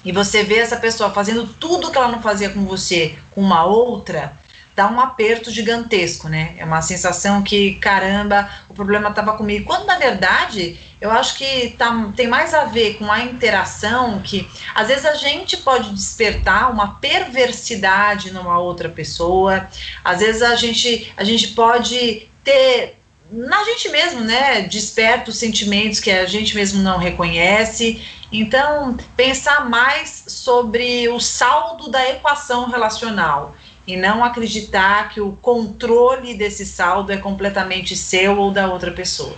e 0.04 0.12
você 0.12 0.44
vê 0.44 0.60
essa 0.60 0.78
pessoa 0.78 1.12
fazendo 1.12 1.46
tudo 1.46 1.92
que 1.92 1.98
ela 1.98 2.08
não 2.08 2.22
fazia 2.22 2.50
com 2.50 2.64
você 2.64 3.18
com 3.32 3.42
uma 3.42 3.66
outra, 3.66 4.39
dá 4.80 4.90
um 4.90 5.02
aperto 5.02 5.52
gigantesco, 5.52 6.30
né? 6.30 6.56
É 6.58 6.64
uma 6.64 6.82
sensação 6.82 7.44
que, 7.44 7.74
caramba, 7.82 8.50
o 8.70 8.74
problema 8.74 9.10
estava 9.10 9.36
comigo. 9.36 9.66
Quando, 9.66 9.86
na 9.86 9.98
verdade, 9.98 10.80
eu 11.02 11.12
acho 11.12 11.36
que 11.38 11.76
tá, 11.78 12.10
tem 12.16 12.28
mais 12.28 12.54
a 12.54 12.64
ver 12.64 12.94
com 12.94 13.12
a 13.12 13.20
interação 13.20 14.22
que, 14.22 14.50
às 14.74 14.88
vezes, 14.88 15.06
a 15.06 15.16
gente 15.16 15.58
pode 15.58 15.94
despertar 15.94 16.72
uma 16.72 16.96
perversidade 16.96 18.32
numa 18.32 18.58
outra 18.58 18.88
pessoa, 18.88 19.68
às 20.02 20.20
vezes 20.20 20.42
a 20.42 20.56
gente, 20.56 21.12
a 21.18 21.26
gente 21.26 21.50
pode 21.50 22.30
ter 22.42 22.98
na 23.30 23.62
gente 23.66 23.90
mesmo, 23.90 24.22
né? 24.22 24.62
Desperta 24.62 25.30
os 25.30 25.38
sentimentos 25.38 26.00
que 26.00 26.10
a 26.10 26.26
gente 26.26 26.56
mesmo 26.56 26.82
não 26.82 26.98
reconhece. 26.98 28.02
Então, 28.32 28.96
pensar 29.18 29.70
mais 29.70 30.24
sobre 30.26 31.10
o 31.10 31.20
saldo 31.20 31.92
da 31.92 32.10
equação 32.10 32.70
relacional 32.70 33.54
e 33.94 33.98
não 33.98 34.24
acreditar 34.24 35.10
que 35.10 35.20
o 35.20 35.34
controle 35.42 36.34
desse 36.34 36.66
saldo 36.66 37.12
é 37.12 37.18
completamente 37.18 37.96
seu 37.96 38.38
ou 38.38 38.52
da 38.52 38.72
outra 38.72 38.92
pessoa. 38.92 39.36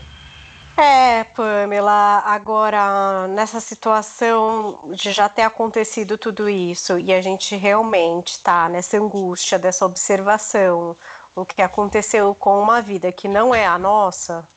É, 0.77 1.24
Pamela, 1.25 2.24
agora 2.25 3.27
nessa 3.27 3.60
situação 3.60 4.91
de 4.93 5.12
já 5.12 5.29
ter 5.29 5.43
acontecido 5.43 6.17
tudo 6.17 6.50
isso 6.50 6.98
e 6.98 7.13
a 7.13 7.22
gente 7.22 7.55
realmente 7.55 8.31
está 8.31 8.67
nessa 8.67 8.98
angústia 8.98 9.60
dessa 9.60 9.86
observação, 9.86 10.96
o 11.36 11.46
que 11.46 11.62
aconteceu 11.62 12.34
com 12.34 12.60
uma 12.62 12.81
vida 12.81 13.12
que 13.12 13.27
não 13.27 13.53
é 13.53 13.65
a 13.65 13.77
nossa, 13.77 14.48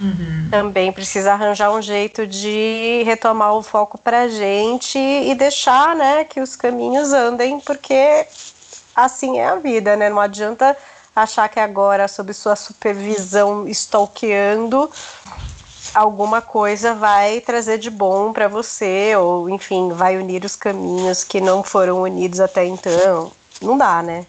uhum. 0.00 0.48
também 0.50 0.90
precisa 0.92 1.32
arranjar 1.32 1.70
um 1.70 1.82
jeito 1.82 2.26
de 2.26 3.02
retomar 3.04 3.54
o 3.54 3.62
foco 3.62 3.98
para 3.98 4.22
a 4.22 4.28
gente 4.28 4.98
e 4.98 5.34
deixar, 5.34 5.94
né, 5.94 6.24
que 6.24 6.40
os 6.40 6.56
caminhos 6.56 7.12
andem, 7.12 7.60
porque 7.60 8.26
assim 8.94 9.38
é 9.38 9.46
a 9.46 9.56
vida, 9.56 9.96
né? 9.96 10.08
Não 10.08 10.20
adianta 10.20 10.76
achar 11.14 11.48
que 11.48 11.60
agora, 11.60 12.08
sob 12.08 12.32
sua 12.32 12.56
supervisão, 12.56 13.68
stalkeando, 13.68 14.90
alguma 15.94 16.40
coisa 16.40 16.94
vai 16.94 17.40
trazer 17.40 17.78
de 17.78 17.90
bom 17.90 18.32
para 18.32 18.48
você, 18.48 19.14
ou 19.16 19.48
enfim, 19.48 19.90
vai 19.92 20.16
unir 20.16 20.44
os 20.44 20.56
caminhos 20.56 21.22
que 21.22 21.40
não 21.40 21.62
foram 21.62 22.02
unidos 22.02 22.40
até 22.40 22.64
então. 22.64 23.30
Não 23.60 23.76
dá, 23.76 24.02
né? 24.02 24.26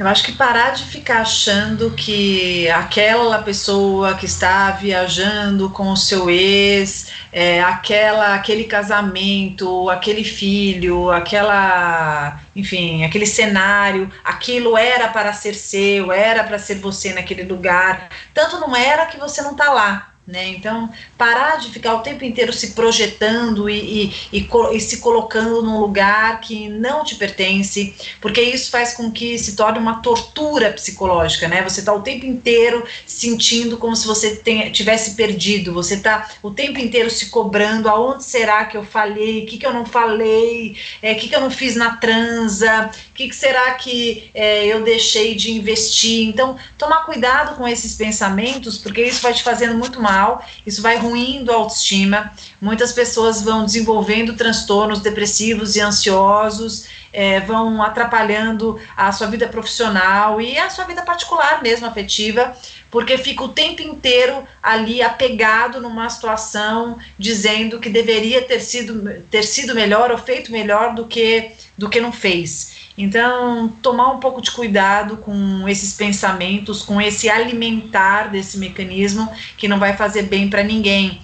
Eu 0.00 0.08
acho 0.08 0.24
que 0.24 0.32
parar 0.32 0.70
de 0.70 0.86
ficar 0.86 1.20
achando 1.20 1.90
que 1.90 2.66
aquela 2.70 3.42
pessoa 3.42 4.14
que 4.14 4.24
está 4.24 4.70
viajando 4.70 5.68
com 5.68 5.90
o 5.92 5.96
seu 5.96 6.30
ex, 6.30 7.12
é, 7.30 7.62
aquela, 7.62 8.34
aquele 8.34 8.64
casamento, 8.64 9.90
aquele 9.90 10.24
filho, 10.24 11.10
aquela, 11.10 12.40
enfim, 12.56 13.04
aquele 13.04 13.26
cenário, 13.26 14.10
aquilo 14.24 14.74
era 14.74 15.08
para 15.08 15.34
ser 15.34 15.52
seu, 15.52 16.10
era 16.10 16.44
para 16.44 16.58
ser 16.58 16.76
você 16.76 17.12
naquele 17.12 17.42
lugar. 17.42 18.08
Tanto 18.32 18.58
não 18.58 18.74
era 18.74 19.04
que 19.04 19.18
você 19.18 19.42
não 19.42 19.50
está 19.50 19.70
lá. 19.70 20.09
Né? 20.30 20.50
Então, 20.50 20.88
parar 21.18 21.58
de 21.58 21.70
ficar 21.70 21.96
o 21.96 22.02
tempo 22.02 22.24
inteiro 22.24 22.52
se 22.52 22.70
projetando 22.70 23.68
e, 23.68 24.12
e, 24.32 24.38
e, 24.38 24.48
e, 24.72 24.80
se 24.80 24.98
colocando 24.98 25.60
num 25.60 25.80
lugar 25.80 26.40
que 26.40 26.68
não 26.68 27.02
te 27.02 27.16
pertence, 27.16 27.92
porque 28.20 28.40
isso 28.40 28.70
faz 28.70 28.94
com 28.94 29.10
que 29.10 29.36
se 29.36 29.56
torne 29.56 29.80
uma 29.80 30.00
tortura 30.00 30.70
psicológica, 30.70 31.48
né? 31.48 31.62
Você 31.62 31.80
está 31.80 31.92
o 31.92 32.02
tempo 32.02 32.26
inteiro 32.26 32.86
sentindo 33.04 33.76
como 33.76 33.96
se 33.96 34.06
você 34.06 34.36
tenha, 34.36 34.70
tivesse 34.70 35.16
perdido, 35.16 35.72
você 35.72 35.94
está 35.94 36.30
o 36.44 36.52
tempo 36.52 36.78
inteiro 36.78 37.10
se 37.10 37.26
cobrando, 37.26 37.88
aonde 37.88 38.22
será 38.22 38.66
que 38.66 38.76
eu 38.76 38.84
falhei, 38.84 39.42
o 39.42 39.46
que, 39.46 39.58
que 39.58 39.66
eu 39.66 39.74
não 39.74 39.84
falei, 39.84 40.76
o 41.02 41.06
é, 41.06 41.14
que, 41.14 41.28
que 41.28 41.34
eu 41.34 41.40
não 41.40 41.50
fiz 41.50 41.74
na 41.74 41.96
transa, 41.96 42.88
o 43.10 43.14
que, 43.14 43.28
que 43.28 43.34
será 43.34 43.72
que 43.74 44.30
é, 44.32 44.64
eu 44.66 44.84
deixei 44.84 45.34
de 45.34 45.50
investir. 45.50 46.28
Então, 46.28 46.56
tomar 46.78 47.04
cuidado 47.04 47.56
com 47.56 47.66
esses 47.66 47.96
pensamentos, 47.96 48.78
porque 48.78 49.02
isso 49.02 49.20
vai 49.20 49.34
te 49.34 49.42
fazendo 49.42 49.74
muito 49.74 50.00
mal 50.00 50.19
isso 50.66 50.82
vai 50.82 50.96
ruindo 50.96 51.50
a 51.50 51.56
autoestima. 51.56 52.32
Muitas 52.60 52.92
pessoas 52.92 53.42
vão 53.42 53.64
desenvolvendo 53.64 54.36
transtornos 54.36 55.00
depressivos 55.00 55.76
e 55.76 55.80
ansiosos, 55.80 56.86
é, 57.12 57.40
vão 57.40 57.82
atrapalhando 57.82 58.80
a 58.96 59.10
sua 59.12 59.26
vida 59.26 59.48
profissional 59.48 60.40
e 60.40 60.58
a 60.58 60.70
sua 60.70 60.84
vida 60.84 61.02
particular 61.02 61.62
mesmo, 61.62 61.86
afetiva, 61.86 62.54
porque 62.90 63.16
fica 63.16 63.44
o 63.44 63.48
tempo 63.48 63.82
inteiro 63.82 64.44
ali 64.62 65.00
apegado 65.00 65.80
numa 65.80 66.10
situação, 66.10 66.98
dizendo 67.18 67.78
que 67.78 67.88
deveria 67.88 68.42
ter 68.42 68.60
sido, 68.60 69.22
ter 69.30 69.44
sido 69.44 69.74
melhor 69.74 70.10
ou 70.10 70.18
feito 70.18 70.50
melhor 70.50 70.94
do 70.94 71.06
que, 71.06 71.52
do 71.78 71.88
que 71.88 72.00
não 72.00 72.12
fez. 72.12 72.90
Então, 72.98 73.68
tomar 73.80 74.12
um 74.12 74.20
pouco 74.20 74.42
de 74.42 74.50
cuidado 74.50 75.16
com 75.18 75.68
esses 75.68 75.94
pensamentos, 75.94 76.82
com 76.82 77.00
esse 77.00 77.30
alimentar 77.30 78.30
desse 78.30 78.58
mecanismo 78.58 79.32
que 79.56 79.68
não 79.68 79.78
vai 79.78 79.96
fazer 79.96 80.22
bem 80.22 80.50
para 80.50 80.62
ninguém. 80.62 81.22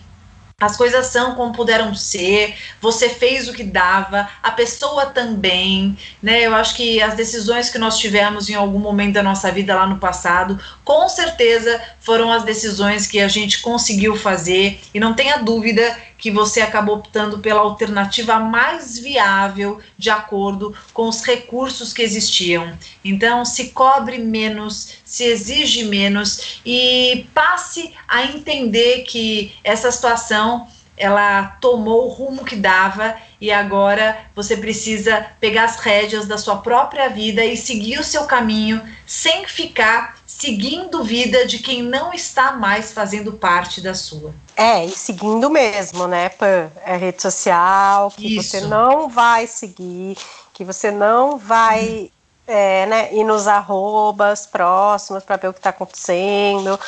As 0.59 0.75
coisas 0.75 1.09
são 1.09 1.35
como 1.35 1.53
puderam 1.53 1.95
ser, 1.95 2.57
você 2.81 3.11
fez 3.11 3.47
o 3.47 3.53
que 3.53 3.63
dava, 3.63 4.27
a 4.43 4.51
pessoa 4.51 5.05
também, 5.05 5.99
né? 6.23 6.47
Eu 6.47 6.55
acho 6.55 6.75
que 6.75 6.99
as 7.03 7.15
decisões 7.15 7.69
que 7.69 7.79
nós 7.79 7.99
tivemos 7.99 8.49
em 8.49 8.55
algum 8.55 8.79
momento 8.79 9.13
da 9.13 9.23
nossa 9.23 9.53
vida 9.53 9.75
lá 9.75 9.87
no 9.87 9.99
passado 9.99 10.59
com 10.87 11.09
certeza 11.09 11.83
foram 11.99 12.31
as 12.33 12.45
decisões 12.45 13.09
que 13.09 13.19
a 13.19 13.27
gente 13.27 13.61
conseguiu 13.61 14.15
fazer 14.15 14.79
e 14.95 15.01
não 15.01 15.15
tenha 15.15 15.39
dúvida 15.39 15.99
que 16.17 16.31
você 16.31 16.61
acabou 16.61 16.99
optando 16.99 17.41
pela 17.41 17.61
alternativa 17.61 18.39
mais 18.39 18.97
viável 18.97 19.81
de 19.99 20.11
acordo 20.11 20.73
com 20.95 21.09
os 21.09 21.25
recursos 21.25 21.93
que 21.93 22.03
existiam. 22.03 22.79
Então, 23.05 23.45
se 23.45 23.71
cobre 23.71 24.19
menos, 24.19 24.99
se 25.05 25.25
exige 25.25 25.85
menos 25.87 26.61
e 26.65 27.27
passe 27.35 27.93
a 28.07 28.23
entender 28.23 29.03
que 29.03 29.57
essa 29.65 29.91
situação 29.91 30.69
ela 30.97 31.59
tomou 31.61 32.07
o 32.07 32.11
rumo 32.11 32.45
que 32.45 32.57
dava 32.57 33.17
e 33.41 33.51
agora 33.51 34.17
você 34.35 34.57
precisa 34.57 35.27
pegar 35.41 35.65
as 35.65 35.77
rédeas 35.77 36.27
da 36.27 36.39
sua 36.39 36.59
própria 36.59 37.09
vida 37.09 37.45
e 37.45 37.57
seguir 37.57 37.99
o 37.99 38.05
seu 38.05 38.25
caminho 38.25 38.81
sem 39.05 39.47
ficar 39.47 40.16
seguindo 40.39 41.03
vida 41.03 41.47
de 41.47 41.59
quem 41.59 41.83
não 41.83 42.13
está 42.13 42.53
mais 42.53 42.93
fazendo 42.93 43.33
parte 43.33 43.81
da 43.81 43.95
sua. 43.95 44.35
É, 44.55 44.85
e 44.85 44.91
seguindo 44.91 45.49
mesmo, 45.49 46.07
né, 46.07 46.29
Pan? 46.29 46.71
É 46.85 46.97
rede 46.97 47.23
social, 47.23 48.11
que 48.11 48.37
Isso. 48.37 48.51
você 48.51 48.61
não 48.61 49.09
vai 49.09 49.47
seguir, 49.47 50.17
que 50.53 50.65
você 50.65 50.91
não 50.91 51.39
vai 51.39 51.85
hum. 51.87 52.11
é, 52.47 52.87
né, 52.87 53.15
ir 53.15 53.25
nos 53.25 53.49
arrobas 53.49 54.47
próximos 54.47 55.25
para 55.25 55.37
ver 55.37 55.49
o 55.49 55.53
que 55.53 55.59
está 55.59 55.71
acontecendo 55.71 56.79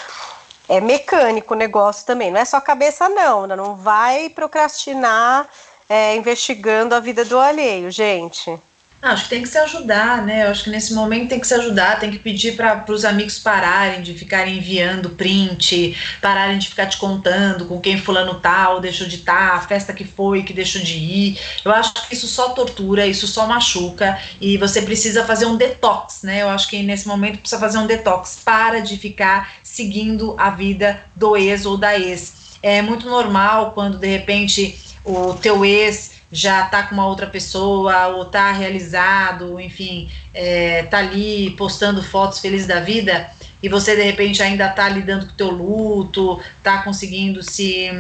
é 0.69 0.81
mecânico 0.81 1.55
o 1.55 1.57
negócio 1.57 2.05
também, 2.05 2.31
não 2.31 2.39
é 2.39 2.45
só 2.45 2.61
cabeça 2.61 3.09
não, 3.09 3.47
né? 3.47 3.57
não 3.57 3.75
vai 3.75 4.29
procrastinar 4.29 5.49
é, 5.89 6.15
investigando 6.15 6.95
a 6.95 7.01
vida 7.01 7.25
do 7.25 7.39
alheio, 7.39 7.91
gente. 7.91 8.61
Acho 9.01 9.25
que 9.25 9.31
tem 9.31 9.43
que 9.43 9.49
se 9.49 9.57
ajudar, 9.59 10.27
né? 10.27 10.45
Eu 10.45 10.51
acho 10.51 10.65
que 10.65 10.71
nesse 10.71 10.93
momento 10.93 11.29
tem 11.29 11.39
que 11.39 11.47
se 11.47 11.55
ajudar, 11.55 12.01
tem 12.01 12.11
que 12.11 12.19
pedir 12.19 12.57
para 12.57 12.85
os 12.89 13.05
amigos 13.05 13.39
pararem 13.39 14.03
de 14.03 14.13
ficarem 14.13 14.59
enviando 14.59 15.11
print, 15.11 15.97
pararem 16.21 16.59
de 16.59 16.69
ficar 16.69 16.87
te 16.87 16.97
contando 16.97 17.67
com 17.67 17.81
quem 17.81 17.97
fulano 17.97 18.35
tal, 18.41 18.81
deixou 18.81 19.07
de 19.07 19.17
estar, 19.17 19.51
tá, 19.51 19.55
a 19.55 19.61
festa 19.61 19.93
que 19.93 20.05
foi, 20.05 20.43
que 20.43 20.53
deixou 20.53 20.83
de 20.83 20.99
ir. 20.99 21.39
Eu 21.65 21.71
acho 21.71 21.95
que 21.95 22.13
isso 22.13 22.27
só 22.27 22.49
tortura, 22.49 23.07
isso 23.07 23.29
só 23.29 23.47
machuca 23.47 24.19
e 24.41 24.59
você 24.59 24.83
precisa 24.83 25.25
fazer 25.25 25.47
um 25.47 25.57
detox, 25.57 26.25
né? 26.25 26.43
Eu 26.43 26.49
acho 26.49 26.67
que 26.67 26.83
nesse 26.83 27.07
momento 27.07 27.39
precisa 27.39 27.61
fazer 27.61 27.79
um 27.79 27.87
detox. 27.87 28.41
Para 28.45 28.81
de 28.81 28.97
ficar 28.97 29.53
seguindo 29.63 30.35
a 30.37 30.51
vida 30.51 31.05
do 31.15 31.37
ex 31.37 31.65
ou 31.67 31.77
da 31.77 31.97
ex. 31.97 32.59
É 32.61 32.83
muito 32.83 33.09
normal 33.09 33.71
quando 33.75 33.97
de 33.97 34.09
repente 34.09 34.77
o 35.05 35.35
teu 35.35 35.65
ex 35.65 36.18
já 36.31 36.65
tá 36.65 36.83
com 36.83 36.95
uma 36.95 37.07
outra 37.07 37.27
pessoa 37.27 38.09
ou 38.09 38.25
tá 38.25 38.53
realizado, 38.53 39.59
enfim, 39.61 40.11
é, 40.35 40.83
tá 40.85 40.99
ali 40.99 41.51
postando 41.53 42.03
fotos 42.03 42.41
felizes 42.41 42.67
da 42.67 42.81
vida 42.81 43.31
e 43.63 43.69
você 43.69 43.97
de 43.97 44.03
repente 44.03 44.43
ainda 44.43 44.69
tá 44.69 44.89
lidando 44.89 45.27
com 45.27 45.33
o 45.33 45.37
teu 45.37 45.51
luto, 45.51 46.41
tá 46.63 46.83
conseguindo 46.83 47.43
se, 47.43 47.91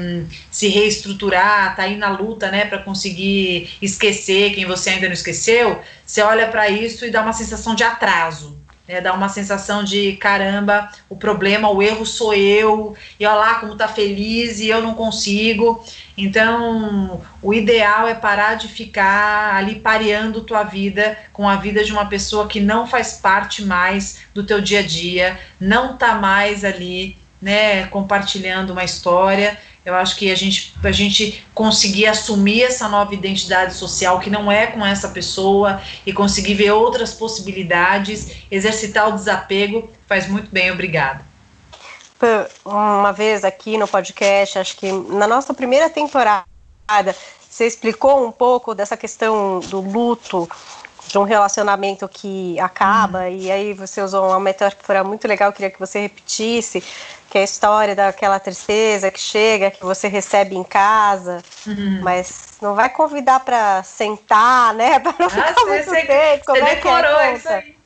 se 0.50 0.68
reestruturar, 0.68 1.74
tá 1.74 1.84
aí 1.84 1.96
na 1.96 2.10
luta, 2.10 2.50
né, 2.50 2.64
para 2.64 2.78
conseguir 2.78 3.70
esquecer 3.82 4.54
quem 4.54 4.66
você 4.66 4.90
ainda 4.90 5.06
não 5.06 5.14
esqueceu, 5.14 5.80
você 6.04 6.22
olha 6.22 6.46
para 6.48 6.68
isso 6.68 7.04
e 7.04 7.10
dá 7.10 7.22
uma 7.22 7.32
sensação 7.32 7.74
de 7.74 7.82
atraso 7.82 8.57
né, 8.88 9.00
dá 9.00 9.12
uma 9.12 9.28
sensação 9.28 9.84
de 9.84 10.14
caramba, 10.14 10.88
o 11.08 11.16
problema, 11.16 11.70
o 11.70 11.82
erro 11.82 12.06
sou 12.06 12.32
eu, 12.32 12.96
e 13.20 13.26
olha 13.26 13.36
lá 13.36 13.54
como 13.56 13.76
tá 13.76 13.86
feliz 13.86 14.58
e 14.58 14.68
eu 14.68 14.80
não 14.80 14.94
consigo. 14.94 15.84
Então, 16.16 17.20
o 17.42 17.52
ideal 17.52 18.08
é 18.08 18.14
parar 18.14 18.54
de 18.54 18.66
ficar 18.66 19.54
ali 19.54 19.76
pareando 19.76 20.40
tua 20.40 20.64
vida 20.64 21.16
com 21.32 21.48
a 21.48 21.56
vida 21.56 21.84
de 21.84 21.92
uma 21.92 22.06
pessoa 22.06 22.48
que 22.48 22.58
não 22.58 22.86
faz 22.86 23.12
parte 23.12 23.64
mais 23.64 24.20
do 24.34 24.42
teu 24.42 24.60
dia 24.60 24.80
a 24.80 24.86
dia, 24.86 25.38
não 25.60 25.96
tá 25.96 26.14
mais 26.14 26.64
ali, 26.64 27.16
né, 27.40 27.86
compartilhando 27.86 28.70
uma 28.70 28.84
história. 28.84 29.58
Eu 29.84 29.94
acho 29.94 30.16
que 30.16 30.30
a 30.30 30.34
gente, 30.34 30.74
a 30.82 30.92
gente 30.92 31.44
conseguir 31.54 32.06
assumir 32.06 32.62
essa 32.62 32.88
nova 32.88 33.14
identidade 33.14 33.74
social, 33.74 34.20
que 34.20 34.28
não 34.28 34.50
é 34.50 34.66
com 34.66 34.84
essa 34.84 35.08
pessoa, 35.08 35.80
e 36.04 36.12
conseguir 36.12 36.54
ver 36.54 36.72
outras 36.72 37.14
possibilidades, 37.14 38.32
exercitar 38.50 39.08
o 39.08 39.12
desapego, 39.12 39.90
faz 40.06 40.28
muito 40.28 40.50
bem, 40.50 40.70
obrigada. 40.70 41.26
Uma 42.64 43.12
vez 43.12 43.44
aqui 43.44 43.78
no 43.78 43.86
podcast, 43.86 44.58
acho 44.58 44.76
que 44.76 44.90
na 44.90 45.26
nossa 45.26 45.54
primeira 45.54 45.88
temporada, 45.88 46.44
você 47.48 47.66
explicou 47.66 48.26
um 48.26 48.32
pouco 48.32 48.74
dessa 48.74 48.96
questão 48.96 49.60
do 49.60 49.80
luto, 49.80 50.48
de 51.08 51.16
um 51.16 51.22
relacionamento 51.22 52.06
que 52.08 52.58
acaba, 52.60 53.20
hum. 53.20 53.36
e 53.36 53.50
aí 53.50 53.72
você 53.72 54.02
usou 54.02 54.26
uma 54.26 54.38
metáfora 54.38 55.02
muito 55.02 55.26
legal, 55.26 55.52
queria 55.52 55.70
que 55.70 55.78
você 55.78 56.00
repetisse, 56.00 56.82
que 57.30 57.38
é 57.38 57.42
a 57.42 57.44
história 57.44 57.94
daquela 57.94 58.40
tristeza 58.40 59.10
que 59.10 59.20
chega, 59.20 59.70
que 59.70 59.84
você 59.84 60.08
recebe 60.08 60.56
em 60.56 60.64
casa, 60.64 61.42
uhum. 61.66 62.00
mas 62.02 62.56
não 62.60 62.74
vai 62.74 62.88
convidar 62.88 63.40
para 63.40 63.82
sentar, 63.82 64.74
né? 64.74 64.98
Para 65.00 65.14
não 65.18 65.26
ah, 65.26 65.30
ficar 65.30 65.66
muito 65.66 65.90
tempo. 65.90 66.44
Como 66.46 66.64
é 66.64 66.76
que 66.76 66.88
é? 66.88 67.34
Isso 67.34 67.48
aí. 67.48 67.76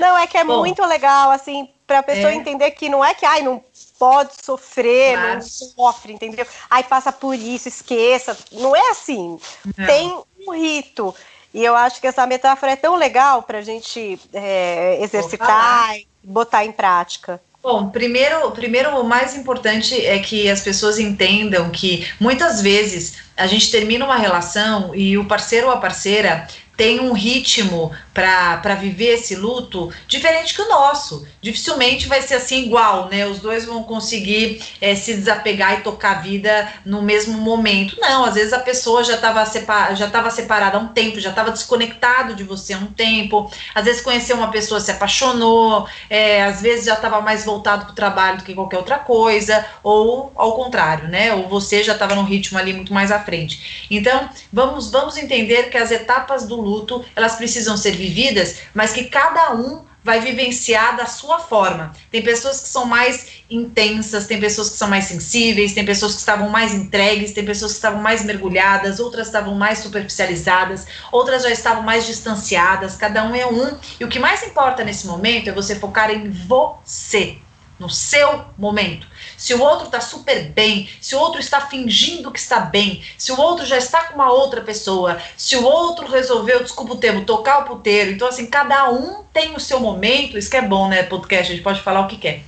Não, 0.00 0.18
é 0.18 0.26
que 0.26 0.38
é 0.38 0.44
Bom, 0.44 0.58
muito 0.58 0.84
legal, 0.84 1.30
assim, 1.30 1.68
para 1.86 2.00
a 2.00 2.02
pessoa 2.02 2.32
é. 2.32 2.34
entender 2.34 2.70
que 2.72 2.88
não 2.88 3.04
é 3.04 3.14
que, 3.14 3.24
ai, 3.24 3.42
não 3.42 3.62
pode 3.98 4.32
sofrer, 4.42 5.16
mas... 5.16 5.60
não 5.60 5.68
sofre, 5.68 6.12
entendeu? 6.12 6.46
Ai, 6.68 6.82
passa 6.82 7.12
por 7.12 7.34
isso, 7.34 7.68
esqueça. 7.68 8.36
Não 8.50 8.74
é 8.74 8.90
assim. 8.90 9.38
Não. 9.76 9.86
Tem 9.86 10.22
um 10.46 10.52
rito. 10.52 11.14
E 11.54 11.64
eu 11.64 11.76
acho 11.76 12.00
que 12.00 12.06
essa 12.06 12.26
metáfora 12.26 12.72
é 12.72 12.76
tão 12.76 12.96
legal 12.96 13.42
para 13.42 13.58
a 13.58 13.62
gente 13.62 14.18
é, 14.32 14.98
exercitar 15.02 15.96
e 15.96 16.06
botar 16.24 16.64
em 16.64 16.72
prática. 16.72 17.40
Bom, 17.62 17.90
primeiro, 17.90 18.50
primeiro 18.50 18.90
o 19.00 19.04
mais 19.04 19.36
importante 19.36 19.94
é 20.04 20.18
que 20.18 20.50
as 20.50 20.62
pessoas 20.62 20.98
entendam 20.98 21.70
que 21.70 22.04
muitas 22.18 22.60
vezes 22.60 23.18
a 23.36 23.46
gente 23.46 23.70
termina 23.70 24.04
uma 24.04 24.16
relação 24.16 24.92
e 24.92 25.16
o 25.16 25.26
parceiro 25.26 25.68
ou 25.68 25.72
a 25.72 25.76
parceira 25.76 26.48
tem 26.76 27.00
um 27.00 27.12
ritmo 27.12 27.92
para 28.14 28.74
viver 28.74 29.14
esse 29.14 29.34
luto 29.34 29.90
diferente 30.06 30.54
que 30.54 30.62
o 30.62 30.68
nosso. 30.68 31.26
Dificilmente 31.40 32.08
vai 32.08 32.20
ser 32.22 32.34
assim 32.34 32.64
igual, 32.64 33.08
né? 33.08 33.26
Os 33.26 33.38
dois 33.40 33.64
vão 33.64 33.82
conseguir 33.82 34.62
é, 34.80 34.94
se 34.94 35.14
desapegar 35.14 35.74
e 35.78 35.82
tocar 35.82 36.18
a 36.18 36.20
vida 36.20 36.68
no 36.84 37.02
mesmo 37.02 37.38
momento. 37.38 37.96
Não, 38.00 38.24
às 38.24 38.34
vezes 38.34 38.52
a 38.52 38.58
pessoa 38.58 39.02
já 39.04 39.14
estava 39.14 39.44
separ 39.46 39.96
já 39.96 40.08
tava 40.10 40.30
separada 40.30 40.78
há 40.78 40.80
um 40.80 40.88
tempo, 40.88 41.20
já 41.20 41.30
estava 41.30 41.50
desconectado 41.50 42.34
de 42.34 42.44
você 42.44 42.72
há 42.74 42.78
um 42.78 42.86
tempo. 42.86 43.50
Às 43.74 43.84
vezes 43.84 44.02
conheceu 44.02 44.36
uma 44.36 44.50
pessoa, 44.50 44.80
se 44.80 44.90
apaixonou, 44.90 45.86
é, 46.08 46.42
às 46.42 46.60
vezes 46.60 46.86
já 46.86 46.94
estava 46.94 47.20
mais 47.20 47.44
voltado 47.44 47.84
para 47.84 47.92
o 47.92 47.96
trabalho 47.96 48.38
do 48.38 48.44
que 48.44 48.54
qualquer 48.54 48.78
outra 48.78 48.98
coisa, 48.98 49.64
ou 49.82 50.32
ao 50.36 50.54
contrário, 50.54 51.08
né? 51.08 51.32
Ou 51.34 51.48
você 51.48 51.82
já 51.82 51.92
estava 51.92 52.14
num 52.14 52.24
ritmo 52.24 52.58
ali 52.58 52.72
muito 52.72 52.92
mais 52.92 53.10
à 53.10 53.18
frente. 53.18 53.86
Então, 53.90 54.28
vamos, 54.52 54.90
vamos 54.90 55.16
entender 55.16 55.70
que 55.70 55.76
as 55.76 55.90
etapas 55.90 56.46
do 56.46 56.61
luto, 56.62 57.04
elas 57.14 57.36
precisam 57.36 57.76
ser 57.76 57.92
vividas, 57.92 58.56
mas 58.74 58.92
que 58.92 59.04
cada 59.04 59.54
um 59.54 59.84
vai 60.04 60.20
vivenciar 60.20 60.96
da 60.96 61.06
sua 61.06 61.38
forma. 61.38 61.92
Tem 62.10 62.22
pessoas 62.22 62.60
que 62.60 62.68
são 62.68 62.84
mais 62.84 63.26
intensas, 63.48 64.26
tem 64.26 64.40
pessoas 64.40 64.70
que 64.70 64.76
são 64.76 64.88
mais 64.88 65.04
sensíveis, 65.04 65.72
tem 65.72 65.84
pessoas 65.84 66.14
que 66.14 66.18
estavam 66.18 66.48
mais 66.48 66.74
entregues, 66.74 67.32
tem 67.32 67.44
pessoas 67.44 67.72
que 67.72 67.78
estavam 67.78 68.02
mais 68.02 68.24
mergulhadas, 68.24 68.98
outras 68.98 69.28
estavam 69.28 69.54
mais 69.54 69.78
superficializadas, 69.78 70.86
outras 71.12 71.42
já 71.42 71.50
estavam 71.50 71.82
mais 71.82 72.06
distanciadas. 72.06 72.96
Cada 72.96 73.24
um 73.24 73.34
é 73.34 73.46
um. 73.46 73.76
E 74.00 74.04
o 74.04 74.08
que 74.08 74.18
mais 74.18 74.42
importa 74.42 74.82
nesse 74.82 75.06
momento 75.06 75.48
é 75.48 75.52
você 75.52 75.76
focar 75.76 76.10
em 76.10 76.30
você 76.30 77.38
no 77.82 77.90
seu 77.90 78.44
momento. 78.56 79.06
Se 79.36 79.52
o 79.52 79.60
outro 79.60 79.86
está 79.86 80.00
super 80.00 80.44
bem, 80.50 80.88
se 81.00 81.16
o 81.16 81.18
outro 81.18 81.40
está 81.40 81.60
fingindo 81.60 82.30
que 82.30 82.38
está 82.38 82.60
bem, 82.60 83.02
se 83.18 83.32
o 83.32 83.40
outro 83.40 83.66
já 83.66 83.76
está 83.76 84.04
com 84.04 84.14
uma 84.14 84.32
outra 84.32 84.60
pessoa, 84.60 85.20
se 85.36 85.56
o 85.56 85.64
outro 85.64 86.06
resolveu, 86.06 86.62
desculpa 86.62 86.94
o 86.94 86.98
termo, 86.98 87.24
tocar 87.24 87.58
o 87.58 87.64
puteiro. 87.64 88.12
Então, 88.12 88.28
assim, 88.28 88.46
cada 88.46 88.88
um 88.90 89.24
tem 89.32 89.54
o 89.54 89.60
seu 89.60 89.80
momento. 89.80 90.38
Isso 90.38 90.48
que 90.48 90.56
é 90.56 90.62
bom, 90.62 90.88
né, 90.88 91.02
podcast? 91.02 91.52
A 91.52 91.54
gente 91.56 91.64
pode 91.64 91.82
falar 91.82 92.00
o 92.02 92.08
que 92.08 92.16
quer. 92.16 92.44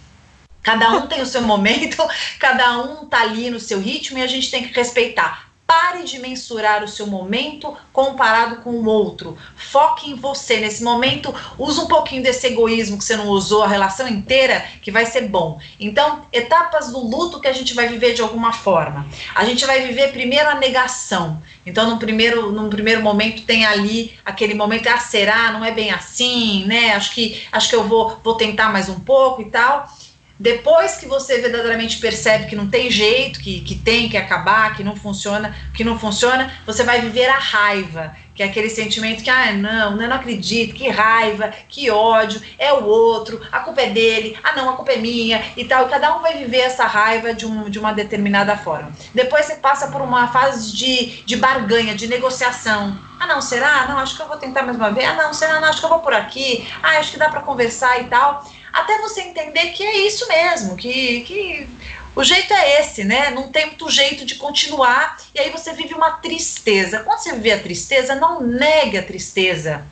Cada 0.63 0.91
um 0.93 1.07
tem 1.07 1.21
o 1.21 1.27
seu 1.27 1.43
momento, 1.43 2.03
cada 2.39 2.79
um 2.79 3.05
tá 3.05 3.21
ali 3.21 3.51
no 3.51 3.61
seu 3.61 3.81
ritmo 3.81 4.19
e 4.19 4.23
a 4.23 4.27
gente 4.27 4.51
tem 4.51 4.67
que 4.67 4.73
respeitar. 4.73 5.54
Pare 5.67 6.05
de 6.05 6.19
mensurar 6.19 6.85
o 6.85 6.89
seu 6.89 7.07
momento 7.07 7.75
comparado 7.91 8.57
com 8.57 8.71
o 8.71 8.87
outro. 8.87 9.37
Foque 9.57 10.11
em 10.11 10.15
você. 10.15 10.59
Nesse 10.59 10.85
momento, 10.85 11.35
use 11.59 11.81
um 11.81 11.87
pouquinho 11.87 12.23
desse 12.23 12.49
egoísmo 12.49 12.99
que 12.99 13.05
você 13.05 13.17
não 13.17 13.29
usou 13.29 13.63
a 13.63 13.69
relação 13.69 14.07
inteira, 14.07 14.63
que 14.83 14.91
vai 14.91 15.07
ser 15.07 15.23
bom. 15.29 15.59
Então, 15.81 16.27
etapas 16.31 16.93
do 16.93 16.99
luto 16.99 17.41
que 17.41 17.49
a 17.49 17.53
gente 17.53 17.73
vai 17.73 17.89
viver 17.89 18.13
de 18.13 18.21
alguma 18.21 18.53
forma. 18.53 19.07
A 19.35 19.47
gente 19.47 19.65
vai 19.65 19.81
viver 19.87 20.13
primeiro 20.13 20.51
a 20.51 20.57
negação. 20.57 21.43
Então, 21.65 21.89
no 21.89 21.99
primeiro, 21.99 22.53
num 22.53 22.69
primeiro 22.69 23.03
momento, 23.03 23.43
tem 23.43 23.65
ali 23.65 24.15
aquele 24.23 24.53
momento, 24.53 24.89
ah, 24.89 24.99
será? 24.99 25.51
Não 25.51 25.65
é 25.65 25.71
bem 25.71 25.91
assim, 25.91 26.67
né? 26.67 26.95
Acho 26.95 27.15
que, 27.15 27.43
acho 27.51 27.71
que 27.71 27.77
eu 27.77 27.89
vou, 27.89 28.21
vou 28.23 28.35
tentar 28.35 28.69
mais 28.69 28.91
um 28.91 29.01
pouco 29.01 29.41
e 29.41 29.47
tal. 29.47 29.89
Depois 30.39 30.97
que 30.97 31.07
você 31.07 31.41
verdadeiramente 31.41 31.99
percebe 31.99 32.47
que 32.47 32.57
não 32.57 32.69
tem 32.69 32.91
jeito, 32.91 33.39
que, 33.39 33.61
que 33.61 33.77
tem 33.77 34.09
que 34.09 34.17
acabar, 34.17 34.75
que 34.77 34.83
não 34.83 34.97
funciona, 34.97 35.55
que 35.73 35.85
não 35.85 35.97
funciona, 35.97 36.53
você 36.67 36.83
vai 36.83 37.01
viver 37.01 37.27
a 37.27 37.39
raiva, 37.39 38.17
que 38.35 38.43
é 38.43 38.47
aquele 38.47 38.69
sentimento 38.69 39.23
que, 39.23 39.31
ah, 39.31 39.53
não, 39.53 39.93
eu 39.93 40.09
não 40.09 40.17
acredito, 40.17 40.75
que 40.75 40.89
raiva, 40.89 41.53
que 41.69 41.89
ódio, 41.89 42.43
é 42.59 42.73
o 42.73 42.85
outro, 42.85 43.41
a 43.53 43.61
culpa 43.61 43.83
é 43.83 43.91
dele, 43.91 44.37
ah, 44.43 44.53
não, 44.57 44.71
a 44.71 44.73
culpa 44.73 44.93
é 44.93 44.97
minha 44.97 45.41
e 45.57 45.65
tal. 45.65 45.89
Cada 45.89 46.17
um 46.17 46.21
vai 46.21 46.37
viver 46.37 46.63
essa 46.63 46.85
raiva 46.85 47.33
de, 47.33 47.47
um, 47.47 47.71
de 47.71 47.79
uma 47.79 47.93
determinada 47.93 48.57
forma. 48.57 48.91
Depois 49.15 49.47
você 49.47 49.55
passa 49.55 49.87
por 49.87 50.03
uma 50.03 50.27
fase 50.33 50.77
de, 50.77 51.23
de 51.23 51.37
barganha, 51.37 51.95
de 51.95 52.09
negociação. 52.09 52.99
Ah, 53.21 53.27
não, 53.29 53.41
será? 53.41 53.87
Não, 53.87 53.99
acho 53.99 54.17
que 54.17 54.23
eu 54.23 54.27
vou 54.27 54.37
tentar 54.37 54.65
mais 54.65 54.77
uma 54.77 54.91
vez. 54.91 55.09
Ah, 55.09 55.15
não, 55.15 55.33
será? 55.33 55.61
Não, 55.61 55.69
acho 55.69 55.79
que 55.79 55.87
eu 55.87 55.91
vou 55.91 56.01
por 56.01 56.13
aqui. 56.13 56.67
Ah, 56.83 56.99
acho 56.99 57.13
que 57.13 57.19
dá 57.19 57.29
para 57.29 57.41
conversar 57.41 58.01
e 58.01 58.05
tal 58.07 58.45
até 58.75 58.99
você 58.99 59.23
entender 59.23 59.71
que 59.71 59.85
é 59.85 59.99
isso 59.99 60.27
mesmo, 60.27 60.77
que, 60.77 61.21
que 61.21 61.69
o 62.17 62.25
jeito 62.25 62.53
é 62.53 62.81
esse, 62.81 63.05
né? 63.05 63.31
Não 63.31 63.51
tem 63.51 63.67
muito 63.67 63.89
jeito 63.89 64.25
de 64.27 64.35
continuar, 64.35 65.17
e 65.33 65.39
aí 65.39 65.51
você 65.51 65.73
vive 65.73 65.95
uma 65.95 66.11
tristeza. 66.13 66.99
Quando 67.01 67.21
você 67.21 67.33
vive 67.33 67.53
a 67.53 67.61
tristeza, 67.61 68.17
não 68.17 68.41
negue 68.41 68.99
a 68.99 69.03
tristeza. 69.03 69.87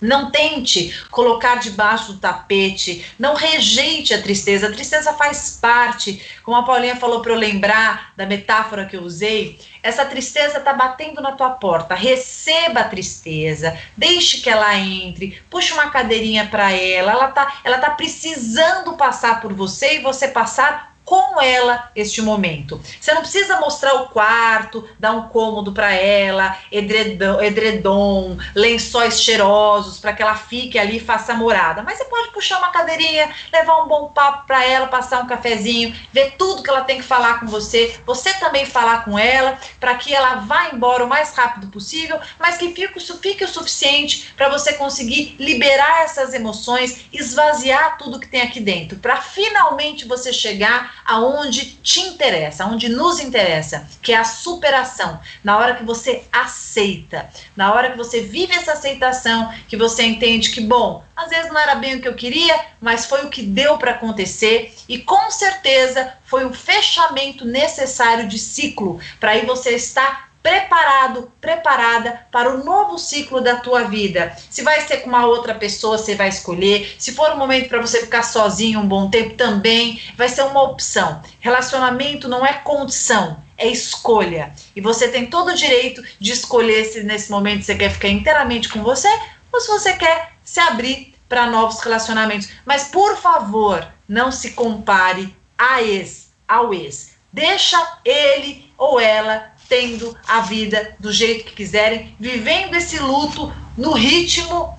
Não 0.00 0.30
tente 0.30 0.94
colocar 1.10 1.56
debaixo 1.56 2.12
do 2.12 2.18
tapete, 2.18 3.04
não 3.18 3.34
rejeite 3.34 4.14
a 4.14 4.22
tristeza. 4.22 4.68
A 4.68 4.72
tristeza 4.72 5.12
faz 5.12 5.58
parte, 5.60 6.24
como 6.42 6.56
a 6.56 6.62
Paulinha 6.62 6.96
falou 6.96 7.20
para 7.20 7.32
eu 7.32 7.36
lembrar 7.36 8.12
da 8.16 8.26
metáfora 8.26 8.86
que 8.86 8.96
eu 8.96 9.02
usei. 9.02 9.58
Essa 9.82 10.04
tristeza 10.04 10.58
está 10.58 10.72
batendo 10.72 11.20
na 11.20 11.32
tua 11.32 11.50
porta. 11.50 11.94
Receba 11.94 12.80
a 12.80 12.88
tristeza, 12.88 13.78
deixe 13.96 14.40
que 14.40 14.50
ela 14.50 14.76
entre, 14.76 15.40
puxe 15.48 15.72
uma 15.72 15.90
cadeirinha 15.90 16.46
para 16.46 16.72
ela. 16.72 17.12
Ela 17.12 17.28
tá, 17.28 17.60
ela 17.64 17.78
tá 17.78 17.90
precisando 17.90 18.94
passar 18.94 19.40
por 19.40 19.52
você 19.52 19.96
e 19.96 20.02
você 20.02 20.28
passar 20.28 20.89
com 21.10 21.42
ela 21.42 21.90
este 21.96 22.22
momento. 22.22 22.80
Você 23.00 23.12
não 23.12 23.22
precisa 23.22 23.58
mostrar 23.58 23.94
o 23.94 24.10
quarto, 24.10 24.88
dar 24.96 25.10
um 25.10 25.22
cômodo 25.26 25.72
para 25.72 25.92
ela, 25.92 26.56
edredom, 26.70 27.42
edredom, 27.42 28.38
lençóis 28.54 29.20
cheirosos 29.20 29.98
para 29.98 30.12
que 30.12 30.22
ela 30.22 30.36
fique 30.36 30.78
ali 30.78 30.98
e 30.98 31.04
faça 31.04 31.34
morada. 31.34 31.82
Mas 31.82 31.98
você 31.98 32.04
pode 32.04 32.30
puxar 32.30 32.58
uma 32.58 32.68
cadeirinha, 32.68 33.28
levar 33.52 33.82
um 33.82 33.88
bom 33.88 34.06
papo 34.10 34.46
para 34.46 34.64
ela, 34.64 34.86
passar 34.86 35.20
um 35.20 35.26
cafezinho, 35.26 35.92
ver 36.12 36.36
tudo 36.38 36.62
que 36.62 36.70
ela 36.70 36.82
tem 36.82 36.98
que 36.98 37.02
falar 37.02 37.40
com 37.40 37.46
você, 37.48 37.98
você 38.06 38.32
também 38.34 38.64
falar 38.64 39.04
com 39.04 39.18
ela, 39.18 39.58
para 39.80 39.96
que 39.96 40.14
ela 40.14 40.36
vá 40.36 40.68
embora 40.72 41.04
o 41.04 41.08
mais 41.08 41.34
rápido 41.34 41.66
possível, 41.72 42.20
mas 42.38 42.56
que 42.56 42.72
fique, 42.72 43.00
fique 43.20 43.44
o 43.44 43.48
suficiente 43.48 44.32
para 44.36 44.48
você 44.48 44.74
conseguir 44.74 45.34
liberar 45.40 46.04
essas 46.04 46.32
emoções, 46.34 47.06
esvaziar 47.12 47.98
tudo 47.98 48.20
que 48.20 48.28
tem 48.28 48.42
aqui 48.42 48.60
dentro, 48.60 48.96
para 49.00 49.16
finalmente 49.16 50.06
você 50.06 50.32
chegar 50.32 50.99
aonde 51.10 51.72
te 51.82 51.98
interessa, 51.98 52.62
aonde 52.62 52.88
nos 52.88 53.18
interessa, 53.18 53.84
que 54.00 54.12
é 54.12 54.16
a 54.16 54.24
superação. 54.24 55.18
Na 55.42 55.58
hora 55.58 55.74
que 55.74 55.82
você 55.82 56.22
aceita, 56.30 57.28
na 57.56 57.74
hora 57.74 57.90
que 57.90 57.98
você 57.98 58.20
vive 58.20 58.54
essa 58.54 58.74
aceitação, 58.74 59.52
que 59.66 59.76
você 59.76 60.04
entende 60.04 60.50
que, 60.50 60.60
bom, 60.60 61.02
às 61.16 61.28
vezes 61.28 61.50
não 61.50 61.58
era 61.58 61.74
bem 61.74 61.96
o 61.96 62.00
que 62.00 62.06
eu 62.06 62.14
queria, 62.14 62.58
mas 62.80 63.06
foi 63.06 63.24
o 63.24 63.28
que 63.28 63.42
deu 63.42 63.76
para 63.76 63.90
acontecer 63.90 64.72
e 64.88 64.98
com 64.98 65.32
certeza 65.32 66.14
foi 66.24 66.44
o 66.44 66.54
fechamento 66.54 67.44
necessário 67.44 68.28
de 68.28 68.38
ciclo 68.38 69.00
para 69.18 69.32
aí 69.32 69.44
você 69.44 69.70
estar 69.70 70.29
preparado, 70.42 71.30
preparada 71.40 72.26
para 72.30 72.54
o 72.54 72.64
novo 72.64 72.98
ciclo 72.98 73.40
da 73.40 73.56
tua 73.56 73.84
vida. 73.84 74.34
Se 74.48 74.62
vai 74.62 74.80
ser 74.82 74.98
com 74.98 75.08
uma 75.08 75.26
outra 75.26 75.54
pessoa, 75.54 75.98
você 75.98 76.14
vai 76.14 76.28
escolher. 76.28 76.94
Se 76.98 77.12
for 77.12 77.32
um 77.32 77.36
momento 77.36 77.68
para 77.68 77.80
você 77.80 78.00
ficar 78.00 78.22
sozinho 78.22 78.80
um 78.80 78.88
bom 78.88 79.10
tempo, 79.10 79.34
também 79.34 80.00
vai 80.16 80.28
ser 80.28 80.42
uma 80.42 80.62
opção. 80.62 81.22
Relacionamento 81.40 82.28
não 82.28 82.44
é 82.44 82.54
condição, 82.54 83.42
é 83.56 83.68
escolha. 83.68 84.52
E 84.74 84.80
você 84.80 85.08
tem 85.08 85.26
todo 85.26 85.48
o 85.48 85.56
direito 85.56 86.02
de 86.18 86.32
escolher 86.32 86.84
se 86.84 87.02
nesse 87.02 87.30
momento 87.30 87.64
você 87.64 87.74
quer 87.74 87.90
ficar 87.90 88.08
inteiramente 88.08 88.68
com 88.68 88.82
você 88.82 89.08
ou 89.52 89.60
se 89.60 89.68
você 89.68 89.92
quer 89.94 90.32
se 90.42 90.58
abrir 90.58 91.14
para 91.28 91.46
novos 91.46 91.80
relacionamentos. 91.80 92.48
Mas 92.64 92.84
por 92.84 93.16
favor, 93.16 93.86
não 94.08 94.32
se 94.32 94.52
compare 94.52 95.34
a 95.56 95.82
ex, 95.82 96.32
ao 96.48 96.72
ex. 96.72 97.14
Deixa 97.32 97.78
ele 98.04 98.72
ou 98.76 98.98
ela 98.98 99.52
tendo 99.70 100.16
a 100.26 100.40
vida 100.40 100.96
do 100.98 101.12
jeito 101.12 101.44
que 101.44 101.54
quiserem, 101.54 102.14
vivendo 102.18 102.74
esse 102.74 102.98
luto 102.98 103.52
no 103.78 103.92
ritmo 103.92 104.76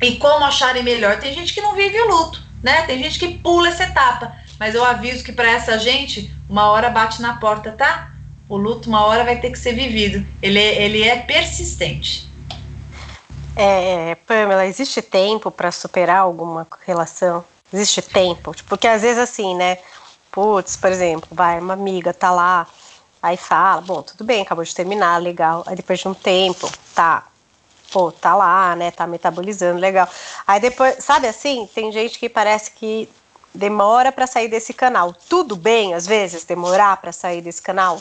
e 0.00 0.14
como 0.16 0.44
acharem 0.44 0.84
melhor. 0.84 1.18
Tem 1.18 1.34
gente 1.34 1.52
que 1.52 1.60
não 1.60 1.74
vive 1.74 2.00
o 2.00 2.08
luto, 2.08 2.40
né? 2.62 2.82
Tem 2.82 3.02
gente 3.02 3.18
que 3.18 3.36
pula 3.38 3.68
essa 3.68 3.82
etapa, 3.82 4.32
mas 4.58 4.76
eu 4.76 4.84
aviso 4.84 5.24
que 5.24 5.32
para 5.32 5.50
essa 5.50 5.76
gente, 5.76 6.32
uma 6.48 6.70
hora 6.70 6.88
bate 6.88 7.20
na 7.20 7.38
porta, 7.38 7.72
tá? 7.72 8.12
O 8.48 8.56
luto, 8.56 8.88
uma 8.88 9.04
hora 9.04 9.24
vai 9.24 9.40
ter 9.40 9.50
que 9.50 9.58
ser 9.58 9.74
vivido. 9.74 10.24
Ele, 10.40 10.60
é, 10.60 10.82
ele 10.82 11.02
é 11.02 11.16
persistente. 11.16 12.30
É, 13.56 14.14
Pamela, 14.24 14.64
existe 14.64 15.02
tempo 15.02 15.50
para 15.50 15.72
superar 15.72 16.20
alguma 16.20 16.64
relação? 16.86 17.44
Existe 17.72 18.00
tempo? 18.00 18.54
Porque 18.68 18.86
às 18.86 19.02
vezes 19.02 19.18
assim, 19.18 19.56
né? 19.56 19.78
Putz, 20.30 20.76
por 20.76 20.92
exemplo, 20.92 21.28
vai, 21.32 21.58
uma 21.58 21.74
amiga 21.74 22.14
tá 22.14 22.30
lá 22.30 22.68
Aí 23.22 23.36
fala, 23.36 23.80
bom, 23.80 24.02
tudo 24.02 24.24
bem, 24.24 24.42
acabou 24.42 24.64
de 24.64 24.74
terminar, 24.74 25.20
legal. 25.20 25.64
Aí 25.66 25.74
depois 25.74 25.98
de 25.98 26.08
um 26.08 26.14
tempo, 26.14 26.70
tá, 26.94 27.24
pô, 27.90 28.12
tá 28.12 28.34
lá, 28.34 28.76
né, 28.76 28.90
tá 28.90 29.06
metabolizando, 29.06 29.80
legal. 29.80 30.08
Aí 30.46 30.60
depois, 30.60 31.02
sabe 31.02 31.26
assim, 31.26 31.68
tem 31.74 31.90
gente 31.90 32.18
que 32.18 32.28
parece 32.28 32.70
que 32.70 33.08
demora 33.52 34.12
para 34.12 34.26
sair 34.26 34.48
desse 34.48 34.72
canal. 34.72 35.14
Tudo 35.28 35.56
bem, 35.56 35.94
às 35.94 36.06
vezes, 36.06 36.44
demorar 36.44 36.96
para 36.98 37.12
sair 37.12 37.40
desse 37.40 37.60
canal? 37.60 38.00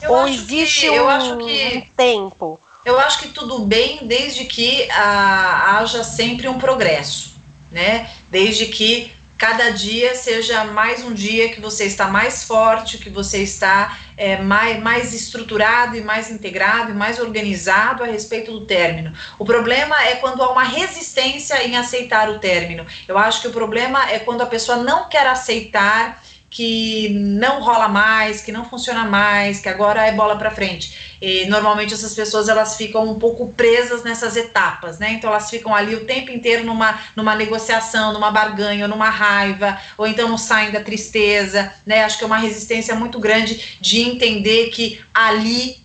Eu 0.00 0.12
Ou 0.12 0.26
existe 0.26 0.80
que, 0.80 1.00
um, 1.00 1.38
que, 1.38 1.78
um, 1.78 1.94
tempo? 1.96 2.60
Eu 2.84 2.98
acho 2.98 3.20
que 3.20 3.28
tudo 3.28 3.60
bem 3.60 4.00
desde 4.02 4.44
que 4.44 4.90
ah, 4.90 5.78
haja 5.78 6.02
sempre 6.02 6.48
um 6.48 6.58
progresso, 6.58 7.34
né? 7.70 8.10
Desde 8.30 8.66
que 8.66 9.12
cada 9.38 9.70
dia 9.70 10.14
seja 10.14 10.64
mais 10.64 11.04
um 11.04 11.12
dia 11.12 11.50
que 11.50 11.60
você 11.60 11.84
está 11.84 12.08
mais 12.08 12.44
forte, 12.44 12.98
que 12.98 13.10
você 13.10 13.42
está 13.42 13.98
é, 14.16 14.40
mais, 14.40 14.82
mais 14.82 15.12
estruturado 15.12 15.96
e 15.96 16.00
mais 16.00 16.30
integrado 16.30 16.90
e 16.90 16.94
mais 16.94 17.18
organizado 17.18 18.02
a 18.02 18.06
respeito 18.06 18.50
do 18.50 18.64
término. 18.64 19.12
O 19.38 19.44
problema 19.44 20.02
é 20.04 20.16
quando 20.16 20.42
há 20.42 20.50
uma 20.50 20.64
resistência 20.64 21.62
em 21.66 21.76
aceitar 21.76 22.30
o 22.30 22.38
término. 22.38 22.86
Eu 23.06 23.18
acho 23.18 23.42
que 23.42 23.48
o 23.48 23.52
problema 23.52 24.10
é 24.10 24.18
quando 24.18 24.40
a 24.40 24.46
pessoa 24.46 24.78
não 24.78 25.08
quer 25.08 25.26
aceitar 25.26 26.22
que 26.48 27.08
não 27.10 27.60
rola 27.60 27.88
mais, 27.88 28.40
que 28.40 28.52
não 28.52 28.64
funciona 28.64 29.04
mais, 29.04 29.60
que 29.60 29.68
agora 29.68 30.06
é 30.06 30.12
bola 30.12 30.36
para 30.36 30.50
frente. 30.50 31.16
E 31.20 31.46
normalmente 31.46 31.92
essas 31.92 32.14
pessoas 32.14 32.48
elas 32.48 32.76
ficam 32.76 33.08
um 33.08 33.18
pouco 33.18 33.52
presas 33.52 34.04
nessas 34.04 34.36
etapas, 34.36 34.98
né? 34.98 35.12
Então 35.12 35.30
elas 35.30 35.50
ficam 35.50 35.74
ali 35.74 35.94
o 35.94 36.04
tempo 36.04 36.30
inteiro 36.30 36.64
numa, 36.64 36.98
numa 37.14 37.34
negociação, 37.34 38.12
numa 38.12 38.30
barganha, 38.30 38.86
numa 38.86 39.10
raiva, 39.10 39.78
ou 39.98 40.06
então 40.06 40.28
não 40.28 40.38
saem 40.38 40.70
da 40.70 40.80
tristeza, 40.80 41.72
né? 41.84 42.04
Acho 42.04 42.18
que 42.18 42.24
é 42.24 42.26
uma 42.26 42.38
resistência 42.38 42.94
muito 42.94 43.18
grande 43.18 43.76
de 43.80 44.00
entender 44.00 44.70
que 44.70 45.00
ali 45.12 45.76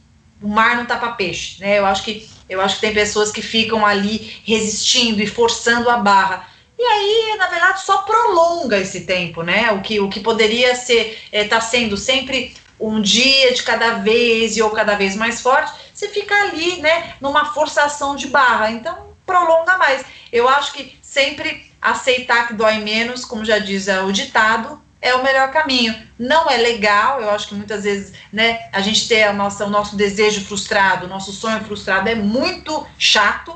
o 0.41 0.47
mar 0.47 0.75
não 0.75 0.85
tá 0.85 0.97
para 0.97 1.11
peixe, 1.13 1.59
né? 1.59 1.79
Eu 1.79 1.85
acho 1.85 2.03
que 2.03 2.29
eu 2.49 2.59
acho 2.59 2.75
que 2.75 2.81
tem 2.81 2.93
pessoas 2.93 3.31
que 3.31 3.41
ficam 3.41 3.85
ali 3.85 4.41
resistindo 4.43 5.21
e 5.21 5.27
forçando 5.27 5.89
a 5.89 5.95
barra 5.95 6.50
e 6.81 6.83
aí, 6.83 7.35
na 7.37 7.45
verdade, 7.45 7.83
só 7.83 7.99
prolonga 7.99 8.79
esse 8.79 9.01
tempo, 9.01 9.43
né? 9.43 9.71
O 9.71 9.81
que, 9.81 9.99
o 9.99 10.09
que 10.09 10.19
poderia 10.19 10.73
ser, 10.75 11.21
está 11.31 11.57
é, 11.57 11.61
sendo 11.61 11.95
sempre 11.95 12.55
um 12.79 12.99
dia 12.99 13.53
de 13.53 13.61
cada 13.61 13.99
vez 13.99 14.57
e 14.57 14.63
ou 14.63 14.71
cada 14.71 14.95
vez 14.95 15.15
mais 15.15 15.41
forte, 15.41 15.71
você 15.93 16.07
fica 16.07 16.33
ali, 16.33 16.81
né, 16.81 17.13
numa 17.21 17.53
forçação 17.53 18.15
de 18.15 18.25
barra. 18.25 18.71
Então, 18.71 19.13
prolonga 19.27 19.77
mais. 19.77 20.03
Eu 20.31 20.49
acho 20.49 20.73
que 20.73 20.97
sempre 21.03 21.71
aceitar 21.79 22.47
que 22.47 22.55
dói 22.55 22.79
menos, 22.79 23.25
como 23.25 23.45
já 23.45 23.59
diz 23.59 23.87
o 23.87 24.11
ditado, 24.11 24.81
é 24.99 25.13
o 25.13 25.21
melhor 25.23 25.51
caminho. 25.51 25.95
Não 26.17 26.49
é 26.49 26.57
legal, 26.57 27.21
eu 27.21 27.29
acho 27.29 27.47
que 27.49 27.53
muitas 27.53 27.83
vezes, 27.83 28.11
né, 28.33 28.59
a 28.73 28.81
gente 28.81 29.07
ter 29.07 29.21
a 29.21 29.33
nossa, 29.33 29.67
o 29.67 29.69
nosso 29.69 29.95
desejo 29.95 30.43
frustrado, 30.45 31.05
o 31.05 31.09
nosso 31.09 31.31
sonho 31.31 31.63
frustrado 31.63 32.09
é 32.09 32.15
muito 32.15 32.87
chato, 32.97 33.55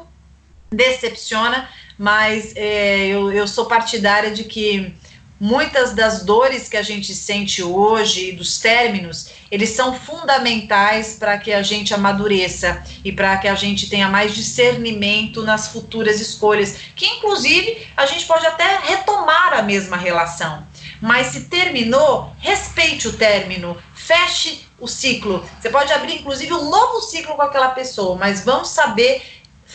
decepciona, 0.71 1.67
mas 1.97 2.53
é, 2.55 3.08
eu, 3.08 3.31
eu 3.31 3.47
sou 3.47 3.65
partidária 3.65 4.31
de 4.31 4.43
que 4.43 4.93
muitas 5.39 5.93
das 5.93 6.23
dores 6.23 6.69
que 6.69 6.77
a 6.77 6.81
gente 6.81 7.13
sente 7.13 7.62
hoje, 7.62 8.31
dos 8.31 8.58
términos, 8.60 9.29
eles 9.51 9.69
são 9.69 9.93
fundamentais 9.93 11.17
para 11.19 11.38
que 11.38 11.51
a 11.51 11.62
gente 11.62 11.93
amadureça 11.93 12.84
e 13.03 13.12
para 13.12 13.38
que 13.38 13.47
a 13.47 13.55
gente 13.55 13.89
tenha 13.89 14.08
mais 14.08 14.34
discernimento 14.34 15.43
nas 15.43 15.67
futuras 15.67 16.19
escolhas, 16.21 16.77
que 16.95 17.05
inclusive 17.05 17.86
a 17.95 18.05
gente 18.05 18.25
pode 18.25 18.45
até 18.45 18.79
retomar 18.84 19.53
a 19.53 19.62
mesma 19.62 19.97
relação. 19.97 20.65
Mas 21.01 21.27
se 21.27 21.41
terminou, 21.41 22.34
respeite 22.39 23.08
o 23.08 23.13
término, 23.13 23.77
feche 23.93 24.65
o 24.79 24.88
ciclo. 24.88 25.45
Você 25.60 25.69
pode 25.69 25.91
abrir 25.91 26.15
inclusive 26.15 26.53
um 26.53 26.69
novo 26.69 27.01
ciclo 27.01 27.36
com 27.36 27.41
aquela 27.41 27.69
pessoa, 27.69 28.15
mas 28.15 28.43
vamos 28.43 28.69
saber 28.69 29.21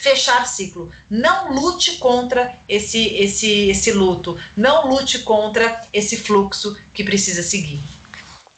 fechar 0.00 0.46
ciclo. 0.46 0.90
Não 1.08 1.52
lute 1.52 1.98
contra 1.98 2.54
esse, 2.68 3.14
esse, 3.16 3.68
esse 3.68 3.92
luto. 3.92 4.38
Não 4.56 4.88
lute 4.88 5.20
contra 5.20 5.82
esse 5.92 6.16
fluxo 6.16 6.76
que 6.94 7.04
precisa 7.04 7.42
seguir. 7.42 7.80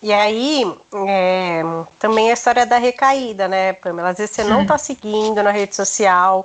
E 0.00 0.12
aí, 0.12 0.64
é, 1.06 1.62
também 1.98 2.30
a 2.30 2.34
história 2.34 2.66
da 2.66 2.78
recaída, 2.78 3.46
né, 3.46 3.72
Pamela? 3.72 4.10
Às 4.10 4.18
vezes 4.18 4.34
você 4.34 4.42
não 4.42 4.62
está 4.62 4.76
seguindo 4.76 5.40
na 5.42 5.52
rede 5.52 5.76
social, 5.76 6.44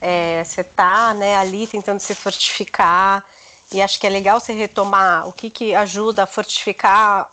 é, 0.00 0.42
você 0.42 0.62
está 0.62 1.12
né, 1.12 1.36
ali 1.36 1.66
tentando 1.66 2.00
se 2.00 2.14
fortificar, 2.14 3.22
e 3.70 3.82
acho 3.82 4.00
que 4.00 4.06
é 4.06 4.10
legal 4.10 4.40
você 4.40 4.54
retomar 4.54 5.28
o 5.28 5.32
que, 5.32 5.50
que 5.50 5.74
ajuda 5.74 6.24
a 6.24 6.26
fortificar 6.26 7.30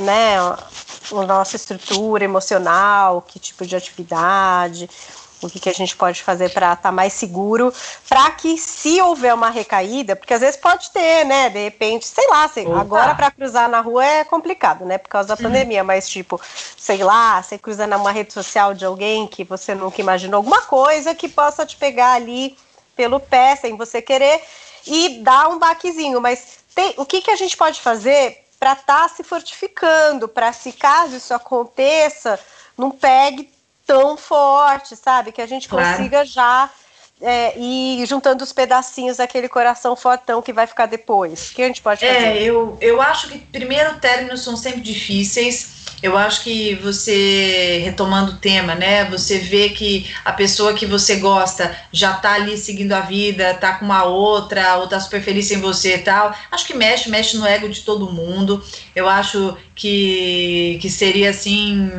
né, 0.00 0.38
a 0.38 1.26
nossa 1.26 1.56
estrutura 1.56 2.24
emocional, 2.24 3.20
que 3.20 3.40
tipo 3.40 3.66
de 3.66 3.74
atividade, 3.74 4.88
o 5.46 5.50
que, 5.50 5.60
que 5.60 5.68
a 5.68 5.72
gente 5.72 5.96
pode 5.96 6.22
fazer 6.22 6.50
para 6.50 6.72
estar 6.72 6.76
tá 6.76 6.92
mais 6.92 7.12
seguro, 7.12 7.72
para 8.08 8.30
que 8.32 8.56
se 8.58 9.00
houver 9.00 9.34
uma 9.34 9.50
recaída, 9.50 10.16
porque 10.16 10.34
às 10.34 10.40
vezes 10.40 10.56
pode 10.56 10.90
ter, 10.90 11.24
né? 11.24 11.50
De 11.50 11.62
repente, 11.62 12.06
sei 12.06 12.26
lá, 12.28 12.50
agora 12.78 13.14
para 13.14 13.30
cruzar 13.30 13.68
na 13.68 13.80
rua 13.80 14.04
é 14.04 14.24
complicado, 14.24 14.84
né? 14.84 14.98
Por 14.98 15.08
causa 15.08 15.28
da 15.28 15.36
pandemia, 15.36 15.84
mas 15.84 16.08
tipo, 16.08 16.40
sei 16.76 17.02
lá, 17.02 17.42
você 17.42 17.58
cruza 17.58 17.86
numa 17.86 18.12
rede 18.12 18.32
social 18.32 18.74
de 18.74 18.84
alguém 18.84 19.26
que 19.26 19.44
você 19.44 19.74
nunca 19.74 20.00
imaginou, 20.00 20.38
alguma 20.38 20.62
coisa 20.62 21.14
que 21.14 21.28
possa 21.28 21.64
te 21.66 21.76
pegar 21.76 22.12
ali 22.12 22.56
pelo 22.96 23.20
pé 23.20 23.56
sem 23.56 23.76
você 23.76 24.00
querer 24.00 24.40
e 24.86 25.20
dar 25.22 25.48
um 25.48 25.58
baquezinho. 25.58 26.20
Mas 26.20 26.58
tem, 26.74 26.94
o 26.96 27.04
que, 27.04 27.20
que 27.20 27.30
a 27.30 27.36
gente 27.36 27.56
pode 27.56 27.80
fazer 27.80 28.44
para 28.58 28.72
estar 28.72 29.02
tá 29.02 29.08
se 29.08 29.22
fortificando, 29.22 30.28
para 30.28 30.52
se 30.52 30.72
caso 30.72 31.16
isso 31.16 31.34
aconteça, 31.34 32.38
não 32.76 32.90
pegue 32.90 33.53
tão 33.86 34.16
forte, 34.16 34.96
sabe? 34.96 35.32
Que 35.32 35.42
a 35.42 35.46
gente 35.46 35.68
claro. 35.68 35.96
consiga 35.96 36.24
já 36.24 36.70
é, 37.20 37.58
ir 37.58 38.04
juntando 38.06 38.42
os 38.42 38.52
pedacinhos 38.52 39.18
daquele 39.18 39.48
coração 39.48 39.94
fortão 39.94 40.42
que 40.42 40.52
vai 40.52 40.66
ficar 40.66 40.86
depois. 40.86 41.50
O 41.50 41.54
que 41.54 41.62
a 41.62 41.66
gente 41.66 41.82
pode 41.82 42.00
fazer? 42.00 42.12
É, 42.12 42.42
eu, 42.42 42.76
eu 42.80 43.00
acho 43.00 43.28
que 43.28 43.38
primeiro 43.38 43.98
términos 44.00 44.42
são 44.42 44.56
sempre 44.56 44.80
difíceis 44.80 45.83
eu 46.04 46.18
acho 46.18 46.42
que 46.42 46.74
você, 46.74 47.80
retomando 47.82 48.32
o 48.32 48.36
tema, 48.36 48.74
né, 48.74 49.06
você 49.06 49.38
vê 49.38 49.70
que 49.70 50.06
a 50.22 50.34
pessoa 50.34 50.74
que 50.74 50.84
você 50.84 51.16
gosta 51.16 51.74
já 51.90 52.12
tá 52.12 52.34
ali 52.34 52.58
seguindo 52.58 52.92
a 52.92 53.00
vida, 53.00 53.54
tá 53.54 53.72
com 53.72 53.86
uma 53.86 54.04
outra, 54.04 54.76
ou 54.76 54.86
tá 54.86 55.00
super 55.00 55.22
feliz 55.22 55.46
sem 55.46 55.62
você 55.62 55.94
e 55.94 55.98
tal. 56.00 56.36
Acho 56.50 56.66
que 56.66 56.74
mexe, 56.74 57.08
mexe 57.08 57.38
no 57.38 57.46
ego 57.46 57.70
de 57.70 57.80
todo 57.80 58.12
mundo. 58.12 58.62
Eu 58.94 59.08
acho 59.08 59.56
que, 59.74 60.78
que 60.82 60.90
seria, 60.90 61.30
assim, 61.30 61.90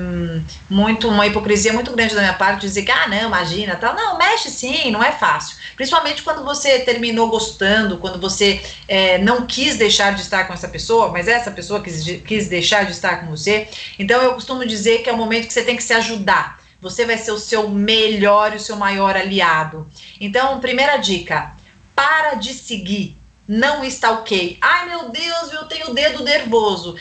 muito, 0.70 1.10
uma 1.10 1.26
hipocrisia 1.26 1.74
muito 1.74 1.91
grande 1.91 2.13
da 2.13 2.22
minha 2.22 2.34
parte 2.34 2.62
dizer 2.62 2.84
que, 2.84 2.91
ah, 2.91 3.08
não, 3.08 3.28
imagina, 3.28 3.76
tal. 3.76 3.96
Não, 3.96 4.20
mexe 4.20 4.52
sim, 4.52 4.91
não 4.91 5.04
é 5.04 5.12
fácil. 5.12 5.58
Principalmente 5.76 6.22
quando 6.22 6.46
você 6.46 6.80
terminou 6.80 7.28
gostando, 7.28 7.98
quando 7.98 8.20
você 8.20 8.62
é, 8.88 9.18
não 9.18 9.48
quis 9.48 9.78
deixar 9.78 10.13
de 10.13 10.22
estar 10.22 10.46
com 10.46 10.54
essa 10.54 10.68
pessoa, 10.68 11.10
mas 11.12 11.28
essa 11.28 11.50
pessoa 11.50 11.82
quis, 11.82 12.04
quis 12.26 12.48
deixar 12.48 12.86
de 12.86 12.91
estar 12.91 13.22
com 13.22 13.28
você. 13.36 13.68
Então 13.98 14.22
eu 14.22 14.34
costumo 14.34 14.66
dizer 14.66 15.04
que 15.04 15.10
é 15.10 15.14
o 15.14 15.18
momento 15.18 15.48
que 15.48 15.54
você 15.54 15.64
tem 15.64 15.76
que 15.76 15.84
se 15.84 15.94
ajudar. 15.94 16.60
Você 16.82 17.06
vai 17.06 17.18
ser 17.18 17.32
o 17.32 17.40
seu 17.40 17.70
melhor 17.70 18.54
e 18.54 18.58
o 18.58 18.60
seu 18.60 18.76
maior 18.76 19.16
aliado. 19.16 19.90
Então, 20.20 20.60
primeira 20.60 20.98
dica: 20.98 21.54
para 21.96 22.36
de 22.36 22.54
seguir. 22.54 23.18
Não 23.48 23.84
está 23.84 24.12
ok. 24.12 24.58
Ai 24.60 24.90
meu 24.90 25.10
Deus, 25.10 25.52
eu 25.52 25.66
tenho 25.66 25.92
o 25.92 25.94
dedo 25.94 26.24
nervoso. 26.24 26.96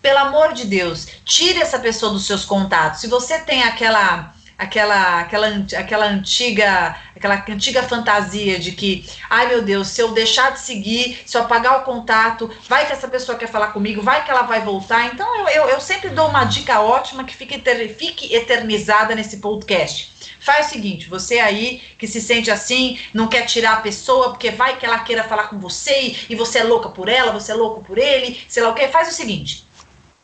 Pelo 0.00 0.18
amor 0.18 0.52
de 0.52 0.66
Deus, 0.66 1.06
tire 1.24 1.60
essa 1.60 1.78
pessoa 1.78 2.12
dos 2.12 2.26
seus 2.26 2.44
contatos. 2.44 3.00
Se 3.00 3.06
você 3.06 3.38
tem 3.38 3.62
aquela 3.62 4.34
aquela, 4.62 5.20
aquela, 5.20 5.48
aquela 5.76 6.06
antiga 6.06 6.96
aquela 7.16 7.44
antiga 7.48 7.84
fantasia 7.84 8.58
de 8.58 8.72
que, 8.72 9.08
ai 9.30 9.46
meu 9.46 9.62
Deus, 9.62 9.88
se 9.88 10.00
eu 10.00 10.12
deixar 10.12 10.50
de 10.50 10.60
seguir, 10.60 11.22
se 11.24 11.36
eu 11.36 11.42
apagar 11.42 11.78
o 11.78 11.84
contato, 11.84 12.50
vai 12.68 12.84
que 12.84 12.92
essa 12.92 13.06
pessoa 13.06 13.38
quer 13.38 13.46
falar 13.46 13.68
comigo, 13.68 14.02
vai 14.02 14.24
que 14.24 14.30
ela 14.30 14.42
vai 14.42 14.60
voltar. 14.60 15.06
Então 15.06 15.38
eu, 15.38 15.48
eu, 15.48 15.68
eu 15.68 15.80
sempre 15.80 16.10
dou 16.10 16.28
uma 16.28 16.44
dica 16.44 16.80
ótima 16.80 17.22
que 17.22 17.36
fique, 17.36 17.60
fique 17.90 18.34
eternizada 18.34 19.14
nesse 19.14 19.36
podcast. 19.36 20.10
Faz 20.40 20.66
o 20.66 20.70
seguinte, 20.70 21.08
você 21.08 21.38
aí 21.38 21.80
que 21.96 22.08
se 22.08 22.20
sente 22.20 22.50
assim, 22.50 22.98
não 23.14 23.28
quer 23.28 23.46
tirar 23.46 23.74
a 23.74 23.80
pessoa, 23.80 24.30
porque 24.30 24.50
vai 24.50 24.76
que 24.76 24.84
ela 24.84 24.98
queira 24.98 25.22
falar 25.22 25.44
com 25.44 25.60
você 25.60 26.00
e, 26.00 26.26
e 26.30 26.34
você 26.34 26.58
é 26.58 26.64
louca 26.64 26.88
por 26.88 27.08
ela, 27.08 27.30
você 27.30 27.52
é 27.52 27.54
louco 27.54 27.84
por 27.84 27.98
ele, 27.98 28.40
sei 28.48 28.64
lá 28.64 28.70
o 28.70 28.74
que, 28.74 28.88
faz 28.88 29.08
o 29.08 29.12
seguinte 29.12 29.64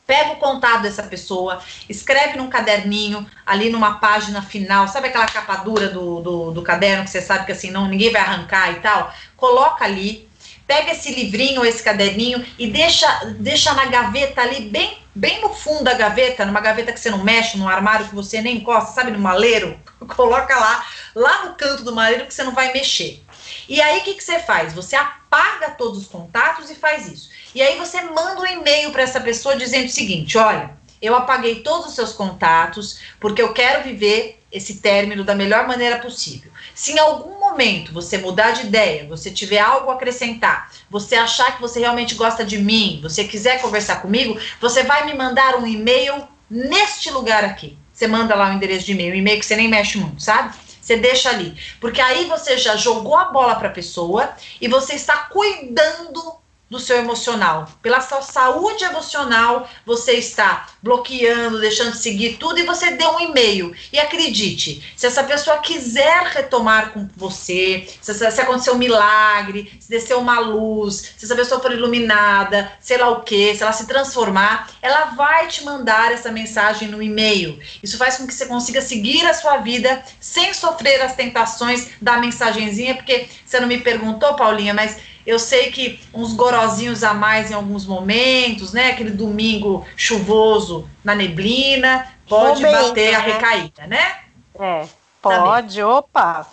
pega 0.08 0.32
o 0.32 0.36
contato 0.36 0.80
dessa 0.80 1.02
pessoa, 1.02 1.60
escreve 1.86 2.38
num 2.38 2.48
caderninho, 2.48 3.26
ali 3.44 3.68
numa 3.68 4.00
página 4.00 4.40
final, 4.40 4.88
sabe 4.88 5.08
aquela 5.08 5.26
capa 5.26 5.56
dura 5.56 5.90
do, 5.90 6.20
do, 6.20 6.50
do, 6.50 6.62
caderno 6.62 7.04
que 7.04 7.10
você 7.10 7.20
sabe 7.20 7.44
que 7.44 7.52
assim, 7.52 7.70
não, 7.70 7.86
ninguém 7.86 8.10
vai 8.10 8.22
arrancar 8.22 8.72
e 8.72 8.76
tal? 8.76 9.12
Coloca 9.36 9.84
ali, 9.84 10.26
pega 10.66 10.92
esse 10.92 11.14
livrinho 11.14 11.60
ou 11.60 11.66
esse 11.66 11.82
caderninho 11.82 12.42
e 12.58 12.68
deixa, 12.68 13.06
deixa 13.38 13.74
na 13.74 13.84
gaveta 13.84 14.40
ali, 14.40 14.70
bem, 14.70 14.96
bem 15.14 15.42
no 15.42 15.50
fundo 15.50 15.84
da 15.84 15.92
gaveta, 15.92 16.46
numa 16.46 16.60
gaveta 16.62 16.90
que 16.90 16.98
você 16.98 17.10
não 17.10 17.22
mexe, 17.22 17.58
num 17.58 17.68
armário 17.68 18.08
que 18.08 18.14
você 18.14 18.40
nem 18.40 18.56
encosta, 18.56 18.92
sabe, 18.92 19.10
no 19.10 19.18
maleiro? 19.18 19.78
Coloca 20.16 20.58
lá, 20.58 20.86
lá 21.14 21.44
no 21.44 21.54
canto 21.54 21.84
do 21.84 21.94
maleiro 21.94 22.24
que 22.24 22.32
você 22.32 22.44
não 22.44 22.54
vai 22.54 22.72
mexer. 22.72 23.22
E 23.68 23.78
aí 23.82 23.98
o 23.98 24.02
que, 24.04 24.14
que 24.14 24.24
você 24.24 24.38
faz? 24.38 24.72
Você 24.72 24.96
apaga 24.96 25.72
todos 25.72 25.98
os 25.98 26.06
contatos 26.06 26.70
e 26.70 26.74
faz 26.74 27.06
isso. 27.06 27.28
E 27.54 27.62
aí 27.62 27.78
você 27.78 28.00
manda 28.02 28.40
um 28.40 28.46
e-mail 28.46 28.90
para 28.90 29.02
essa 29.02 29.20
pessoa 29.20 29.56
dizendo 29.56 29.86
o 29.86 29.90
seguinte: 29.92 30.36
olha, 30.36 30.76
eu 31.00 31.14
apaguei 31.14 31.56
todos 31.56 31.88
os 31.88 31.94
seus 31.94 32.12
contatos 32.12 33.00
porque 33.20 33.40
eu 33.40 33.52
quero 33.52 33.84
viver 33.84 34.42
esse 34.50 34.78
término 34.78 35.24
da 35.24 35.34
melhor 35.34 35.66
maneira 35.66 35.98
possível. 35.98 36.50
Se 36.74 36.92
em 36.92 36.98
algum 36.98 37.38
momento 37.38 37.92
você 37.92 38.18
mudar 38.18 38.52
de 38.52 38.66
ideia, 38.66 39.06
você 39.06 39.30
tiver 39.30 39.58
algo 39.58 39.90
a 39.90 39.94
acrescentar, 39.94 40.70
você 40.88 41.16
achar 41.16 41.54
que 41.54 41.60
você 41.60 41.80
realmente 41.80 42.14
gosta 42.14 42.44
de 42.44 42.58
mim, 42.58 43.00
você 43.02 43.24
quiser 43.24 43.60
conversar 43.60 44.00
comigo, 44.00 44.38
você 44.60 44.82
vai 44.82 45.04
me 45.04 45.14
mandar 45.14 45.56
um 45.56 45.66
e-mail 45.66 46.26
neste 46.48 47.10
lugar 47.10 47.44
aqui. 47.44 47.78
Você 47.92 48.06
manda 48.06 48.34
lá 48.34 48.50
o 48.50 48.52
endereço 48.52 48.86
de 48.86 48.92
e-mail, 48.92 49.14
e-mail 49.14 49.40
que 49.40 49.46
você 49.46 49.56
nem 49.56 49.68
mexe 49.68 49.98
muito, 49.98 50.22
sabe? 50.22 50.54
Você 50.80 50.96
deixa 50.96 51.28
ali. 51.28 51.54
Porque 51.80 52.00
aí 52.00 52.24
você 52.24 52.56
já 52.56 52.76
jogou 52.76 53.16
a 53.16 53.26
bola 53.26 53.56
para 53.56 53.68
a 53.68 53.72
pessoa 53.72 54.30
e 54.60 54.68
você 54.68 54.94
está 54.94 55.16
cuidando 55.24 56.38
do 56.70 56.78
seu 56.78 56.98
emocional. 56.98 57.68
Pela 57.80 58.00
sua 58.00 58.22
saúde 58.22 58.84
emocional, 58.84 59.68
você 59.86 60.12
está 60.12 60.66
bloqueando, 60.82 61.60
deixando 61.60 61.92
de 61.92 61.98
seguir 61.98 62.36
tudo 62.36 62.58
e 62.58 62.66
você 62.66 62.90
deu 62.92 63.10
um 63.12 63.20
e-mail. 63.20 63.74
E 63.92 63.98
acredite, 63.98 64.82
se 64.96 65.06
essa 65.06 65.24
pessoa 65.24 65.58
quiser 65.58 66.24
retomar 66.24 66.92
com 66.92 67.08
você, 67.16 67.88
se, 68.00 68.14
se 68.14 68.40
acontecer 68.40 68.70
um 68.70 68.78
milagre, 68.78 69.72
se 69.80 69.88
descer 69.88 70.16
uma 70.16 70.38
luz, 70.38 71.14
se 71.16 71.24
essa 71.24 71.34
pessoa 71.34 71.60
for 71.60 71.72
iluminada, 71.72 72.70
sei 72.80 72.98
lá 72.98 73.08
o 73.08 73.22
que, 73.22 73.54
se 73.54 73.62
ela 73.62 73.72
se 73.72 73.86
transformar, 73.86 74.68
ela 74.82 75.06
vai 75.06 75.48
te 75.48 75.64
mandar 75.64 76.12
essa 76.12 76.30
mensagem 76.30 76.88
no 76.88 77.02
e-mail. 77.02 77.58
Isso 77.82 77.96
faz 77.96 78.18
com 78.18 78.26
que 78.26 78.34
você 78.34 78.46
consiga 78.46 78.80
seguir 78.80 79.24
a 79.26 79.34
sua 79.34 79.58
vida 79.58 80.02
sem 80.20 80.52
sofrer 80.52 81.00
as 81.00 81.14
tentações 81.14 81.88
da 82.00 82.18
mensagenzinha, 82.18 82.94
porque 82.94 83.28
você 83.44 83.58
não 83.60 83.68
me 83.68 83.80
perguntou, 83.80 84.34
Paulinha, 84.34 84.74
mas 84.74 84.96
eu 85.28 85.38
sei 85.38 85.70
que 85.70 86.00
uns 86.14 86.32
gorozinhos 86.32 87.04
a 87.04 87.12
mais 87.12 87.50
em 87.50 87.54
alguns 87.54 87.84
momentos, 87.84 88.72
né? 88.72 88.92
Aquele 88.92 89.10
domingo 89.10 89.86
chuvoso 89.94 90.88
na 91.04 91.14
neblina, 91.14 92.10
pode 92.26 92.62
Momento, 92.62 92.88
bater 92.88 93.10
né? 93.10 93.14
a 93.14 93.20
recaída, 93.20 93.86
né? 93.86 94.16
É, 94.58 94.86
pode, 95.20 95.74
Sabemos. 95.74 95.96
opa. 95.98 96.46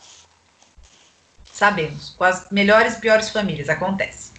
Sabemos. 1.53 2.09
Com 2.17 2.25
as 2.25 2.51
melhores 2.51 2.95
e 2.95 2.99
piores 2.99 3.29
famílias 3.29 3.69
acontece. 3.69 4.31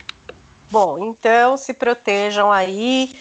Bom, 0.71 0.99
então 0.99 1.57
se 1.57 1.73
protejam 1.73 2.53
aí. 2.53 3.19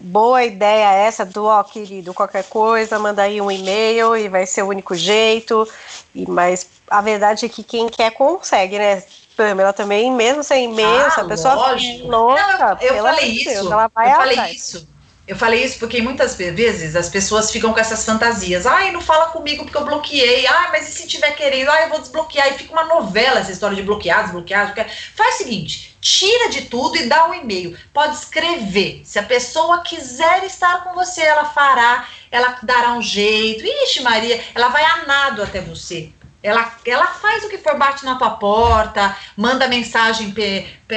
Boa 0.00 0.44
ideia 0.44 0.92
essa 0.92 1.24
do 1.24 1.44
ó, 1.44 1.62
querido, 1.62 2.12
qualquer 2.12 2.44
coisa, 2.44 2.98
manda 2.98 3.22
aí 3.22 3.40
um 3.40 3.50
e-mail 3.50 4.16
e 4.16 4.28
vai 4.28 4.44
ser 4.44 4.64
o 4.64 4.68
único 4.68 4.96
jeito. 4.96 5.68
E, 6.12 6.28
mas 6.28 6.68
a 6.90 7.00
verdade 7.00 7.46
é 7.46 7.48
que 7.48 7.62
quem 7.62 7.88
quer 7.88 8.10
consegue, 8.10 8.76
né? 8.76 9.04
Pamela 9.38 9.72
também, 9.72 10.10
mesmo 10.10 10.42
sem 10.42 10.64
e-mail, 10.64 10.88
ah, 10.88 11.20
a 11.20 11.24
pessoa 11.24 11.54
lógico. 11.54 12.08
louca, 12.08 12.76
eu, 12.80 12.96
eu 12.96 13.04
falei 13.04 13.26
isso. 13.26 13.44
Deus, 13.44 13.70
ela 13.70 13.90
vai 13.94 14.10
eu 14.10 14.16
falei 14.16 14.50
isso. 14.50 14.88
Eu 15.28 15.36
falei 15.36 15.62
isso 15.62 15.78
porque 15.78 16.00
muitas 16.00 16.34
vezes 16.34 16.96
as 16.96 17.08
pessoas 17.08 17.50
ficam 17.50 17.72
com 17.72 17.78
essas 17.78 18.04
fantasias. 18.04 18.66
Ai, 18.66 18.90
não 18.90 19.00
fala 19.00 19.26
comigo 19.26 19.62
porque 19.62 19.76
eu 19.76 19.84
bloqueei. 19.84 20.46
Ai, 20.46 20.70
mas 20.72 20.88
e 20.88 20.92
se 20.92 21.06
tiver 21.06 21.32
querendo? 21.32 21.68
Ai, 21.68 21.84
eu 21.84 21.90
vou 21.90 22.00
desbloquear. 22.00 22.48
E 22.48 22.54
fica 22.54 22.72
uma 22.72 22.86
novela 22.86 23.38
essa 23.38 23.52
história 23.52 23.76
de 23.76 23.82
bloquear, 23.82 24.22
desbloquear, 24.22 24.66
desbloquear. 24.66 24.90
Faz 25.14 25.34
o 25.34 25.38
seguinte: 25.38 25.96
tira 26.00 26.48
de 26.48 26.62
tudo 26.62 26.96
e 26.96 27.06
dá 27.06 27.28
um 27.28 27.34
e-mail. 27.34 27.76
Pode 27.92 28.16
escrever. 28.16 29.02
Se 29.04 29.18
a 29.18 29.22
pessoa 29.22 29.82
quiser 29.82 30.44
estar 30.44 30.82
com 30.82 30.94
você, 30.94 31.20
ela 31.20 31.44
fará, 31.44 32.08
ela 32.30 32.58
dará 32.62 32.94
um 32.94 33.02
jeito. 33.02 33.64
Ixi, 33.64 34.02
Maria, 34.02 34.42
ela 34.54 34.68
vai 34.68 34.82
a 34.82 35.04
nado 35.04 35.42
até 35.42 35.60
você. 35.60 36.10
Ela, 36.42 36.72
ela 36.86 37.06
faz 37.06 37.44
o 37.44 37.48
que 37.48 37.58
for, 37.58 37.76
bate 37.76 38.04
na 38.04 38.16
tua 38.16 38.30
porta, 38.30 39.16
manda 39.36 39.66
mensagem, 39.66 40.32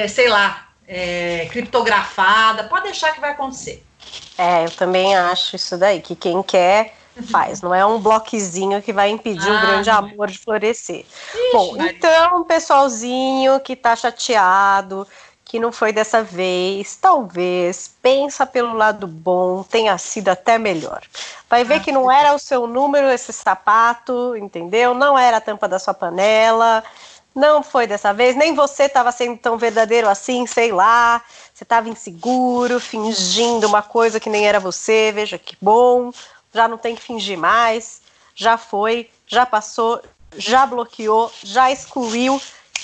sei 0.08 0.30
lá, 0.30 0.67
é, 0.88 1.47
criptografada, 1.51 2.65
pode 2.65 2.84
deixar 2.84 3.12
que 3.12 3.19
vai 3.19 3.32
acontecer. 3.32 3.84
É, 4.38 4.65
eu 4.65 4.71
também 4.71 5.15
acho 5.15 5.56
isso 5.56 5.77
daí, 5.77 6.01
que 6.01 6.15
quem 6.15 6.43
quer 6.43 6.93
faz. 7.30 7.62
Não 7.62 7.73
é 7.73 7.86
um 7.86 7.99
bloquezinho 7.99 8.82
que 8.82 8.93
vai 8.93 9.10
impedir 9.10 9.49
ah, 9.49 9.54
um 9.54 9.62
grande 9.62 9.89
amor 9.89 10.27
de 10.27 10.39
florescer. 10.39 11.06
Ixi, 11.06 11.51
Bom, 11.54 11.77
Maria. 11.77 11.91
então, 11.91 12.43
pessoalzinho 12.43 13.60
que 13.60 13.75
tá 13.75 13.95
chateado, 13.95 15.08
que 15.52 15.60
não 15.60 15.70
foi 15.70 15.92
dessa 15.92 16.24
vez, 16.24 16.96
talvez, 16.96 17.94
pensa 18.02 18.46
pelo 18.46 18.74
lado 18.74 19.06
bom, 19.06 19.64
tenha 19.64 19.98
sido 19.98 20.30
até 20.30 20.58
melhor. 20.58 21.02
Vai 21.50 21.66
ver 21.66 21.74
ah, 21.74 21.80
que 21.82 21.92
não 21.92 22.10
era 22.10 22.34
o 22.34 22.40
seu 22.40 22.66
número 22.66 23.10
esse 23.10 23.34
sapato, 23.34 24.34
entendeu? 24.38 24.94
Não 24.94 25.20
era 25.20 25.36
a 25.36 25.42
tampa 25.42 25.68
da 25.68 25.78
sua 25.78 25.94
panela. 25.94 26.82
Não 27.36 27.62
foi 27.62 27.86
dessa 27.86 28.14
vez, 28.14 28.34
nem 28.34 28.56
você 28.56 28.84
estava 28.84 29.12
sendo 29.12 29.38
tão 29.40 29.58
verdadeiro 29.58 30.08
assim, 30.08 30.48
sei 30.48 30.72
lá. 30.72 31.22
Você 31.54 31.66
estava 31.66 31.90
inseguro, 31.90 32.80
fingindo 32.80 33.68
uma 33.68 33.82
coisa 33.82 34.22
que 34.22 34.30
nem 34.30 34.48
era 34.48 34.58
você. 34.58 35.12
Veja 35.14 35.38
que 35.38 35.58
bom, 35.60 36.14
já 36.54 36.66
não 36.66 36.78
tem 36.78 36.96
que 36.96 37.02
fingir 37.02 37.38
mais. 37.38 38.02
Já 38.34 38.58
foi, 38.58 39.10
já 39.28 39.46
passou, 39.46 40.02
já 40.38 40.66
bloqueou, 40.66 41.30
já 41.44 41.70
excluiu. 41.70 42.42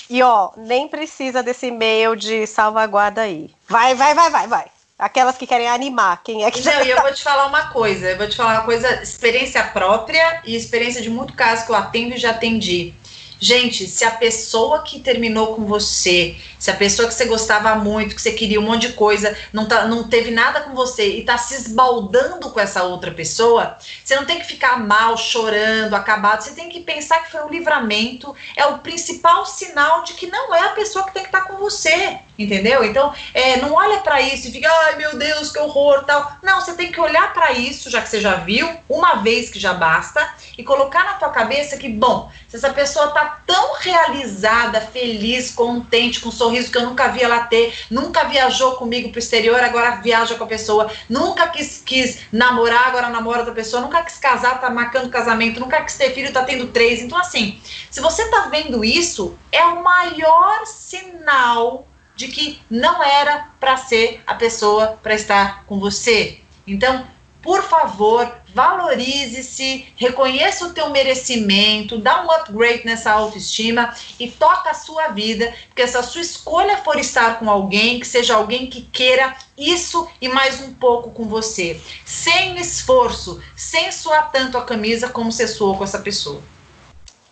E 0.09 0.23
ó, 0.23 0.51
nem 0.55 0.87
precisa 0.87 1.43
desse 1.43 1.67
e-mail 1.67 2.15
de 2.15 2.47
salvaguarda 2.47 3.21
aí. 3.21 3.49
Vai, 3.67 3.93
vai, 3.95 4.13
vai, 4.13 4.29
vai, 4.29 4.47
vai. 4.47 4.65
Aquelas 4.97 5.37
que 5.37 5.45
querem 5.45 5.67
animar, 5.69 6.23
quem 6.23 6.43
é 6.43 6.49
que. 6.49 6.61
Não, 6.61 6.83
e 6.83 6.89
eu 6.89 7.01
vou 7.01 7.13
te 7.13 7.21
falar 7.21 7.45
uma 7.45 7.67
coisa, 7.67 8.09
eu 8.09 8.17
vou 8.17 8.27
te 8.27 8.35
falar 8.35 8.53
uma 8.53 8.63
coisa, 8.63 9.03
experiência 9.03 9.63
própria 9.63 10.41
e 10.43 10.55
experiência 10.55 11.01
de 11.01 11.09
muito 11.09 11.33
caso 11.33 11.65
que 11.65 11.71
eu 11.71 11.75
atendo 11.75 12.15
e 12.15 12.17
já 12.17 12.31
atendi. 12.31 12.95
Gente, 13.39 13.87
se 13.87 14.03
a 14.03 14.11
pessoa 14.11 14.81
que 14.81 14.99
terminou 14.99 15.55
com 15.55 15.65
você, 15.65 16.35
se 16.57 16.71
a 16.71 16.75
pessoa 16.75 17.07
que 17.07 17.13
você 17.13 17.25
gostava 17.25 17.75
muito, 17.75 18.15
que 18.15 18.21
você 18.21 18.31
queria 18.31 18.59
um 18.59 18.63
monte 18.63 18.87
de 18.87 18.93
coisa, 18.93 19.37
não, 19.53 19.67
tá, 19.67 19.85
não 19.85 20.07
teve 20.07 20.31
nada 20.31 20.61
com 20.61 20.73
você 20.73 21.17
e 21.17 21.23
tá 21.23 21.37
se 21.37 21.53
esbaldando 21.53 22.49
com 22.49 22.59
essa 22.59 22.83
outra 22.83 23.11
pessoa, 23.11 23.77
você 24.03 24.15
não 24.15 24.25
tem 24.25 24.39
que 24.39 24.47
ficar 24.47 24.79
mal, 24.79 25.15
chorando, 25.17 25.93
acabado. 25.93 26.41
Você 26.41 26.51
tem 26.51 26.67
que 26.67 26.79
pensar 26.79 27.19
que 27.23 27.31
foi 27.31 27.43
um 27.43 27.49
livramento, 27.49 28.35
é 28.55 28.65
o 28.65 28.79
principal 28.79 29.45
sinal 29.45 30.03
de 30.03 30.13
que 30.13 30.25
não 30.27 30.53
é 30.55 30.61
a 30.61 30.69
pessoa 30.69 31.05
que 31.05 31.13
tem 31.13 31.23
que 31.23 31.29
estar 31.29 31.41
tá 31.41 31.47
com 31.47 31.57
você, 31.57 32.19
entendeu? 32.37 32.83
Então, 32.83 33.13
é, 33.33 33.57
não 33.57 33.73
olha 33.73 33.99
para 33.99 34.21
isso 34.21 34.47
e 34.47 34.51
fica, 34.51 34.69
ai 34.69 34.95
meu 34.95 35.17
Deus, 35.17 35.51
que 35.51 35.59
horror, 35.59 36.03
tal. 36.03 36.31
Não, 36.43 36.61
você 36.61 36.73
tem 36.73 36.91
que 36.91 36.99
olhar 36.99 37.33
para 37.33 37.53
isso, 37.53 37.89
já 37.89 38.01
que 38.01 38.09
você 38.09 38.21
já 38.21 38.35
viu, 38.35 38.69
uma 38.87 39.15
vez 39.15 39.49
que 39.49 39.59
já 39.59 39.73
basta, 39.73 40.27
e 40.57 40.63
colocar 40.63 41.03
na 41.03 41.13
tua 41.13 41.29
cabeça 41.29 41.77
que, 41.77 41.87
bom, 41.87 42.31
se 42.47 42.55
essa 42.55 42.71
pessoa 42.71 43.09
tá 43.09 43.39
tão 43.45 43.75
realizada, 43.79 44.81
feliz, 44.81 45.51
contente, 45.51 46.19
com 46.19 46.29
um 46.29 46.31
sorriso 46.31 46.71
que 46.71 46.77
eu 46.77 46.85
nunca 46.85 47.07
vi 47.09 47.21
ela 47.21 47.41
ter, 47.41 47.73
nunca 47.89 48.23
viajou 48.23 48.73
comigo 48.73 49.09
pro 49.09 49.19
exterior, 49.19 49.59
agora 49.59 49.97
viaja 49.97 50.35
com 50.35 50.43
a 50.43 50.47
pessoa, 50.47 50.91
nunca 51.09 51.47
quis, 51.47 51.81
quis 51.85 52.19
namorar, 52.31 52.87
agora 52.87 53.09
namora 53.09 53.39
outra 53.39 53.53
pessoa, 53.53 53.81
nunca 53.81 54.01
quis 54.03 54.17
casar, 54.17 54.59
tá 54.59 54.69
marcando 54.69 55.09
casamento, 55.09 55.59
nunca 55.59 55.81
quis 55.81 55.97
ter 55.97 56.13
filho, 56.13 56.33
tá 56.33 56.43
tendo 56.43 56.67
três. 56.67 57.01
Então, 57.01 57.17
assim, 57.17 57.59
se 57.89 58.01
você 58.01 58.27
tá 58.29 58.47
vendo 58.49 58.83
isso, 58.83 59.37
é 59.51 59.63
o 59.63 59.83
maior 59.83 60.65
sinal 60.65 61.87
de 62.17 62.27
que 62.27 62.59
não 62.69 63.01
era 63.01 63.49
para 63.59 63.77
ser 63.77 64.21
a 64.25 64.33
pessoa 64.33 64.99
para 65.01 65.13
estar 65.13 65.63
com 65.65 65.79
você. 65.79 66.39
Então, 66.65 67.05
por 67.41 67.63
favor, 67.63 68.29
valorize-se, 68.53 69.87
reconheça 69.95 70.65
o 70.65 70.73
teu 70.73 70.89
merecimento, 70.89 71.97
dá 71.97 72.25
um 72.25 72.31
upgrade 72.31 72.85
nessa 72.85 73.11
autoestima 73.11 73.95
e 74.19 74.29
toca 74.29 74.71
a 74.71 74.73
sua 74.73 75.09
vida, 75.09 75.53
porque 75.67 75.87
se 75.87 75.95
a 75.95 76.03
sua 76.03 76.21
escolha 76.21 76.77
for 76.79 76.99
estar 76.99 77.39
com 77.39 77.49
alguém, 77.49 77.99
que 77.99 78.07
seja 78.07 78.35
alguém 78.35 78.67
que 78.67 78.81
queira 78.81 79.37
isso 79.55 80.09
e 80.19 80.27
mais 80.27 80.59
um 80.59 80.73
pouco 80.73 81.11
com 81.11 81.25
você, 81.25 81.79
sem 82.03 82.59
esforço, 82.59 83.41
sem 83.55 83.91
suar 83.91 84.31
tanto 84.31 84.57
a 84.57 84.65
camisa 84.65 85.07
como 85.07 85.31
você 85.31 85.47
suou 85.47 85.77
com 85.77 85.83
essa 85.83 85.99
pessoa. 85.99 86.41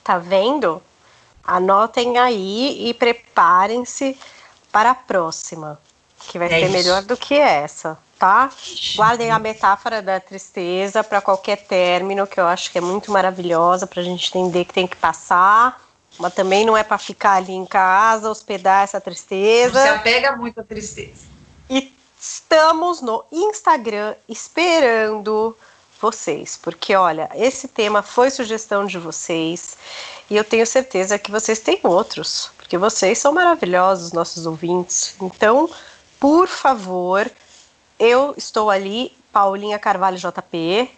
Tá 0.04 0.20
vendo? 0.20 0.82
Anotem 1.44 2.18
aí 2.18 2.88
e 2.88 2.94
preparem-se 2.94 4.18
para 4.76 4.90
a 4.90 4.96
próxima, 4.96 5.80
que 6.28 6.38
vai 6.38 6.50
é 6.50 6.52
ser 6.52 6.64
isso. 6.64 6.72
melhor 6.74 7.02
do 7.04 7.16
que 7.16 7.34
essa 7.34 7.98
tá? 8.20 8.50
Guardem 8.96 9.32
a 9.32 9.40
metáfora 9.40 10.02
da 10.02 10.20
tristeza 10.20 11.02
para 11.02 11.22
qualquer 11.22 11.58
término, 11.66 12.28
que 12.28 12.40
eu 12.40 12.48
acho 12.48 12.72
que 12.72 12.78
é 12.78 12.82
muito 12.82 13.12
maravilhosa 13.12 13.88
para 13.88 14.02
a 14.02 14.04
gente 14.04 14.30
entender 14.30 14.66
que 14.66 14.74
tem 14.74 14.88
que 14.88 14.98
passar. 14.98 15.82
Mas 16.18 16.34
também 16.34 16.66
não 16.66 16.76
é 16.76 16.84
para 16.84 16.98
ficar 16.98 17.34
ali 17.34 17.54
em 17.54 17.66
casa, 17.66 18.30
hospedar 18.30 18.84
essa 18.84 19.00
tristeza. 19.00 19.80
Não 19.80 19.94
se 19.94 20.00
apega 20.00 20.36
muito 20.36 20.60
à 20.60 20.64
tristeza. 20.64 21.26
E 21.70 21.94
estamos 22.20 23.02
no 23.02 23.24
Instagram 23.32 24.16
esperando 24.28 25.56
vocês, 26.02 26.58
porque 26.62 26.96
olha, 26.96 27.30
esse 27.34 27.68
tema 27.68 28.02
foi 28.02 28.30
sugestão 28.30 28.86
de 28.86 28.98
vocês 28.98 29.78
e 30.30 30.36
eu 30.36 30.44
tenho 30.44 30.66
certeza 30.66 31.20
que 31.20 31.32
vocês 31.32 31.60
têm 31.60 31.80
outros, 31.84 32.52
porque 32.66 32.80
vocês 32.80 33.20
são 33.20 33.32
maravilhosos, 33.32 34.12
nossos 34.12 34.48
ouvintes. 34.48 35.16
Então, 35.22 35.70
por 36.20 36.48
favor, 36.48 37.30
eu 38.00 38.34
estou 38.36 38.72
ali, 38.72 39.12
Paulinha 39.32 39.78
Carvalho 39.78 40.18
JP. 40.18 40.90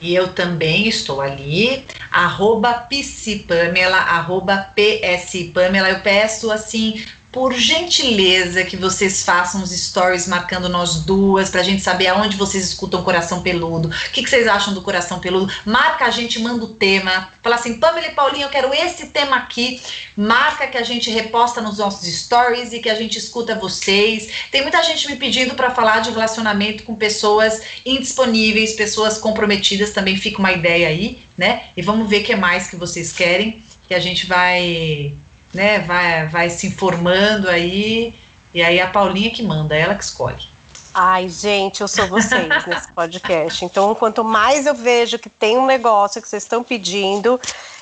E 0.00 0.14
eu 0.14 0.32
também 0.32 0.86
estou 0.86 1.20
ali, 1.20 1.84
arroba 2.12 2.74
psipamela, 2.74 3.96
arroba 3.96 4.70
pspamela. 4.72 5.90
Eu 5.90 5.98
peço 5.98 6.52
assim, 6.52 7.04
por 7.34 7.52
gentileza, 7.52 8.62
que 8.62 8.76
vocês 8.76 9.24
façam 9.24 9.60
os 9.60 9.72
stories 9.72 10.28
marcando 10.28 10.68
nós 10.68 11.00
duas, 11.00 11.50
pra 11.50 11.64
gente 11.64 11.82
saber 11.82 12.06
aonde 12.06 12.36
vocês 12.36 12.64
escutam 12.64 13.02
Coração 13.02 13.42
Peludo. 13.42 13.88
O 13.88 14.10
que, 14.12 14.22
que 14.22 14.30
vocês 14.30 14.46
acham 14.46 14.72
do 14.72 14.80
Coração 14.80 15.18
Peludo? 15.18 15.52
Marca 15.66 16.04
a 16.04 16.10
gente, 16.10 16.38
manda 16.38 16.64
o 16.64 16.68
tema. 16.68 17.32
Fala 17.42 17.56
assim, 17.56 17.80
Pamela 17.80 18.06
e 18.06 18.12
Paulinho, 18.12 18.44
eu 18.44 18.50
quero 18.50 18.72
esse 18.72 19.06
tema 19.06 19.34
aqui. 19.34 19.82
Marca 20.16 20.68
que 20.68 20.78
a 20.78 20.84
gente 20.84 21.10
reposta 21.10 21.60
nos 21.60 21.78
nossos 21.78 22.06
stories 22.06 22.72
e 22.72 22.78
que 22.78 22.88
a 22.88 22.94
gente 22.94 23.18
escuta 23.18 23.58
vocês. 23.58 24.30
Tem 24.52 24.62
muita 24.62 24.80
gente 24.84 25.08
me 25.08 25.16
pedindo 25.16 25.56
para 25.56 25.72
falar 25.72 26.02
de 26.02 26.10
relacionamento 26.10 26.84
com 26.84 26.94
pessoas 26.94 27.60
indisponíveis, 27.84 28.74
pessoas 28.74 29.18
comprometidas, 29.18 29.90
também 29.90 30.16
fica 30.16 30.38
uma 30.38 30.52
ideia 30.52 30.86
aí, 30.86 31.18
né? 31.36 31.64
E 31.76 31.82
vamos 31.82 32.08
ver 32.08 32.20
o 32.20 32.24
que 32.24 32.36
mais 32.36 32.68
que 32.68 32.76
vocês 32.76 33.12
querem, 33.12 33.60
que 33.88 33.94
a 33.94 33.98
gente 33.98 34.24
vai 34.24 35.16
né, 35.54 35.78
vai, 35.80 36.26
vai 36.26 36.50
se 36.50 36.66
informando 36.66 37.48
aí, 37.48 38.14
e 38.52 38.62
aí 38.62 38.80
a 38.80 38.88
Paulinha 38.88 39.30
que 39.30 39.42
manda, 39.42 39.74
ela 39.74 39.94
que 39.94 40.04
escolhe. 40.04 40.54
Ai, 40.92 41.28
gente, 41.28 41.80
eu 41.80 41.88
sou 41.88 42.06
vocês 42.06 42.48
nesse 42.66 42.92
podcast. 42.92 43.64
Então, 43.64 43.94
quanto 43.94 44.22
mais 44.22 44.66
eu 44.66 44.74
vejo 44.74 45.18
que 45.18 45.28
tem 45.28 45.58
um 45.58 45.66
negócio 45.66 46.22
que 46.22 46.28
vocês 46.28 46.44
estão 46.44 46.62
pedindo, 46.62 47.40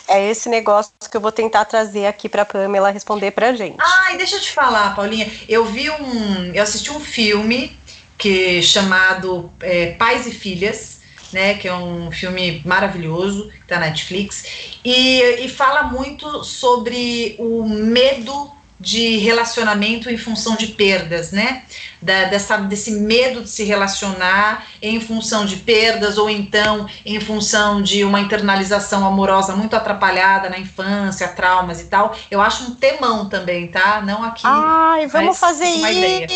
é 0.09 0.31
esse 0.31 0.49
negócio 0.49 0.93
que 1.11 1.17
eu 1.17 1.21
vou 1.21 1.31
tentar 1.31 1.65
trazer 1.67 2.07
aqui 2.07 2.29
para 2.29 2.45
Pamela 2.45 2.91
responder 2.91 3.31
pra 3.33 3.53
gente. 3.53 3.77
Ai, 3.81 4.17
deixa 4.17 4.37
eu 4.37 4.41
te 4.41 4.53
falar, 4.53 4.95
Paulinha. 4.95 5.31
Eu 5.49 5.65
vi 5.67 5.91
um. 5.91 6.53
Eu 6.55 6.63
assisti 6.63 6.91
um 6.91 7.01
filme 7.01 7.77
que 8.17 8.63
chamado 8.63 9.51
é, 9.61 9.93
Pais 9.93 10.27
e 10.27 10.31
Filhas 10.31 10.92
né, 11.33 11.55
que 11.55 11.69
é 11.69 11.75
um 11.75 12.11
filme 12.11 12.63
maravilhoso, 12.65 13.49
que 13.49 13.67
tá 13.67 13.79
na 13.79 13.87
Netflix, 13.87 14.45
e, 14.85 15.45
e 15.45 15.49
fala 15.49 15.85
muito 15.85 16.45
sobre 16.45 17.37
o 17.39 17.69
medo 17.69 18.51
de 18.83 19.17
relacionamento 19.19 20.11
em 20.11 20.19
função 20.19 20.57
de 20.57 20.67
perdas, 20.67 21.31
né? 21.31 21.63
Da, 22.03 22.25
dessa, 22.25 22.57
desse 22.57 22.91
medo 22.91 23.43
de 23.43 23.49
se 23.49 23.63
relacionar 23.63 24.67
em 24.83 25.01
função 25.01 25.47
de 25.47 25.57
perdas 25.57 26.19
ou 26.19 26.29
então 26.29 26.89
em 27.07 27.21
função 27.21 27.81
de 27.81 28.05
uma 28.05 28.21
internalização 28.21 29.07
amorosa 29.07 29.55
muito 29.55 29.77
atrapalhada 29.77 30.51
na 30.51 30.59
infância, 30.59 31.29
traumas 31.29 31.81
e 31.81 31.85
tal. 31.85 32.17
Eu 32.29 32.41
acho 32.41 32.65
um 32.65 32.75
temão 32.75 33.29
também, 33.29 33.69
tá? 33.69 34.03
Não 34.03 34.25
aqui. 34.25 34.43
Ai, 34.45 35.07
vamos 35.07 35.39
fazer 35.39 35.69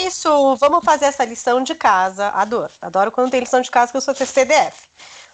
isso! 0.07 0.57
Vamos 0.57 0.85
fazer 0.85 1.07
essa 1.07 1.25
lição 1.25 1.63
de 1.63 1.75
casa. 1.75 2.29
Adoro. 2.29 2.71
Adoro 2.81 3.11
quando 3.11 3.33
tem 3.33 3.41
lição 3.41 3.61
de 3.61 3.71
casa 3.71 3.91
que 3.91 3.97
eu 3.97 4.01
sou 4.01 4.15
CDF. 4.15 4.87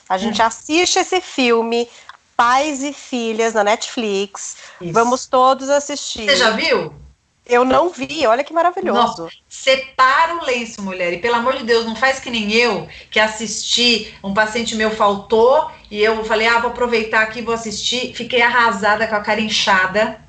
A 0.08 0.16
gente 0.16 0.40
hum. 0.40 0.46
assiste 0.46 0.98
esse 0.98 1.20
filme, 1.20 1.88
Pais 2.36 2.82
e 2.82 2.92
Filhas, 2.92 3.54
na 3.54 3.62
Netflix. 3.62 4.56
Isso. 4.80 4.92
Vamos 4.92 5.26
todos 5.26 5.68
assistir. 5.68 6.24
Você 6.24 6.36
já 6.36 6.50
viu? 6.50 7.01
Eu 7.44 7.64
não 7.64 7.90
vi, 7.90 8.24
olha 8.26 8.44
que 8.44 8.52
maravilhoso. 8.52 9.00
Nossa, 9.00 9.28
separa 9.48 10.36
o 10.36 10.44
lenço, 10.44 10.80
mulher. 10.80 11.12
E 11.12 11.18
pelo 11.18 11.34
amor 11.34 11.56
de 11.56 11.64
Deus, 11.64 11.84
não 11.84 11.96
faz 11.96 12.20
que 12.20 12.30
nem 12.30 12.52
eu, 12.52 12.88
que 13.10 13.18
assisti, 13.18 14.14
um 14.22 14.32
paciente 14.32 14.76
meu 14.76 14.90
faltou, 14.92 15.70
e 15.90 16.00
eu 16.00 16.24
falei, 16.24 16.46
ah, 16.46 16.60
vou 16.60 16.70
aproveitar 16.70 17.22
aqui, 17.22 17.42
vou 17.42 17.54
assistir. 17.54 18.14
Fiquei 18.14 18.40
arrasada 18.40 19.06
com 19.06 19.16
a 19.16 19.20
cara 19.20 19.40
inchada. 19.40 20.20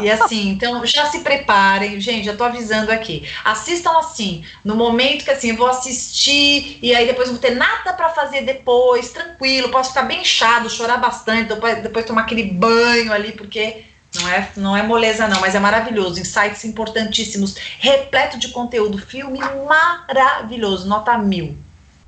E 0.00 0.10
assim, 0.10 0.48
então 0.48 0.84
já 0.86 1.06
se 1.06 1.20
preparem, 1.20 2.00
gente, 2.00 2.24
já 2.24 2.34
tô 2.34 2.44
avisando 2.44 2.90
aqui. 2.90 3.28
Assistam 3.44 3.98
assim, 3.98 4.44
no 4.64 4.74
momento 4.74 5.24
que 5.24 5.30
assim, 5.30 5.50
eu 5.50 5.56
vou 5.56 5.66
assistir 5.66 6.78
e 6.82 6.94
aí 6.94 7.06
depois 7.06 7.28
não 7.28 7.34
vou 7.34 7.42
ter 7.42 7.54
nada 7.54 7.92
para 7.92 8.08
fazer 8.08 8.42
depois, 8.42 9.10
tranquilo, 9.10 9.68
posso 9.68 9.90
ficar 9.90 10.04
bem 10.04 10.22
inchado, 10.22 10.70
chorar 10.70 10.96
bastante, 10.96 11.48
depois, 11.48 11.82
depois 11.82 12.06
tomar 12.06 12.22
aquele 12.22 12.44
banho 12.44 13.12
ali, 13.12 13.32
porque 13.32 13.84
não 14.14 14.28
é, 14.28 14.48
não 14.56 14.76
é 14.76 14.82
moleza, 14.82 15.26
não, 15.26 15.40
mas 15.40 15.54
é 15.54 15.60
maravilhoso. 15.60 16.20
Insights 16.20 16.64
importantíssimos, 16.64 17.56
repleto 17.78 18.38
de 18.38 18.48
conteúdo. 18.48 18.98
Filme 18.98 19.40
maravilhoso, 19.66 20.86
nota 20.86 21.16
mil. 21.16 21.56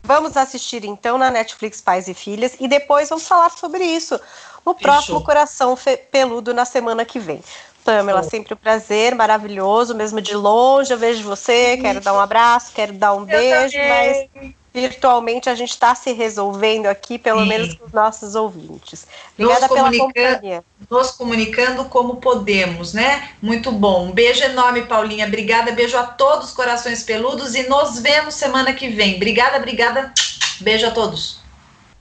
Vamos 0.02 0.36
assistir 0.36 0.84
então 0.84 1.16
na 1.16 1.30
Netflix 1.30 1.80
Pais 1.80 2.08
e 2.08 2.14
Filhas 2.14 2.56
e 2.60 2.68
depois 2.68 3.08
vamos 3.08 3.26
falar 3.26 3.50
sobre 3.50 3.84
isso 3.84 4.20
no 4.64 4.74
próximo 4.74 5.22
Coração 5.22 5.76
Peludo 6.10 6.52
na 6.52 6.66
semana 6.66 7.04
que 7.04 7.18
vem. 7.18 7.42
Pamela, 7.82 8.22
sempre 8.22 8.54
um 8.54 8.56
prazer, 8.56 9.14
maravilhoso, 9.14 9.94
mesmo 9.94 10.20
de 10.20 10.34
longe 10.34 10.90
eu 10.90 10.98
vejo 10.98 11.22
você, 11.22 11.76
quero 11.76 12.00
dar 12.00 12.14
um 12.14 12.20
abraço, 12.20 12.72
quero 12.74 12.94
dar 12.94 13.14
um 13.14 13.20
eu 13.20 13.26
beijo, 13.26 13.72
também. 13.72 14.30
mas 14.40 14.54
virtualmente 14.74 15.48
a 15.48 15.54
gente 15.54 15.70
está 15.70 15.94
se 15.94 16.12
resolvendo 16.12 16.86
aqui, 16.86 17.16
pelo 17.16 17.42
Sim. 17.42 17.48
menos 17.48 17.74
com 17.74 17.86
os 17.86 17.92
nossos 17.92 18.34
ouvintes. 18.34 19.06
Obrigada 19.38 19.68
nos 19.68 19.76
pela 19.76 19.96
companhia. 19.96 20.64
Nos 20.90 21.12
comunicando 21.12 21.84
como 21.84 22.16
podemos, 22.16 22.92
né? 22.92 23.30
Muito 23.40 23.70
bom. 23.70 24.06
Um 24.08 24.12
beijo 24.12 24.42
enorme, 24.42 24.82
Paulinha. 24.82 25.26
Obrigada, 25.26 25.70
beijo 25.70 25.96
a 25.96 26.02
todos, 26.02 26.50
corações 26.50 27.04
peludos, 27.04 27.54
e 27.54 27.68
nos 27.68 28.00
vemos 28.00 28.34
semana 28.34 28.72
que 28.72 28.88
vem. 28.88 29.14
Obrigada, 29.14 29.58
obrigada. 29.58 30.12
Beijo 30.60 30.86
a 30.86 30.90
todos. 30.90 31.38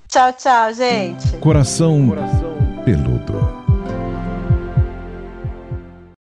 Tchau, 0.07 0.33
tchau, 0.33 0.73
gente. 0.73 1.37
Coração 1.37 1.99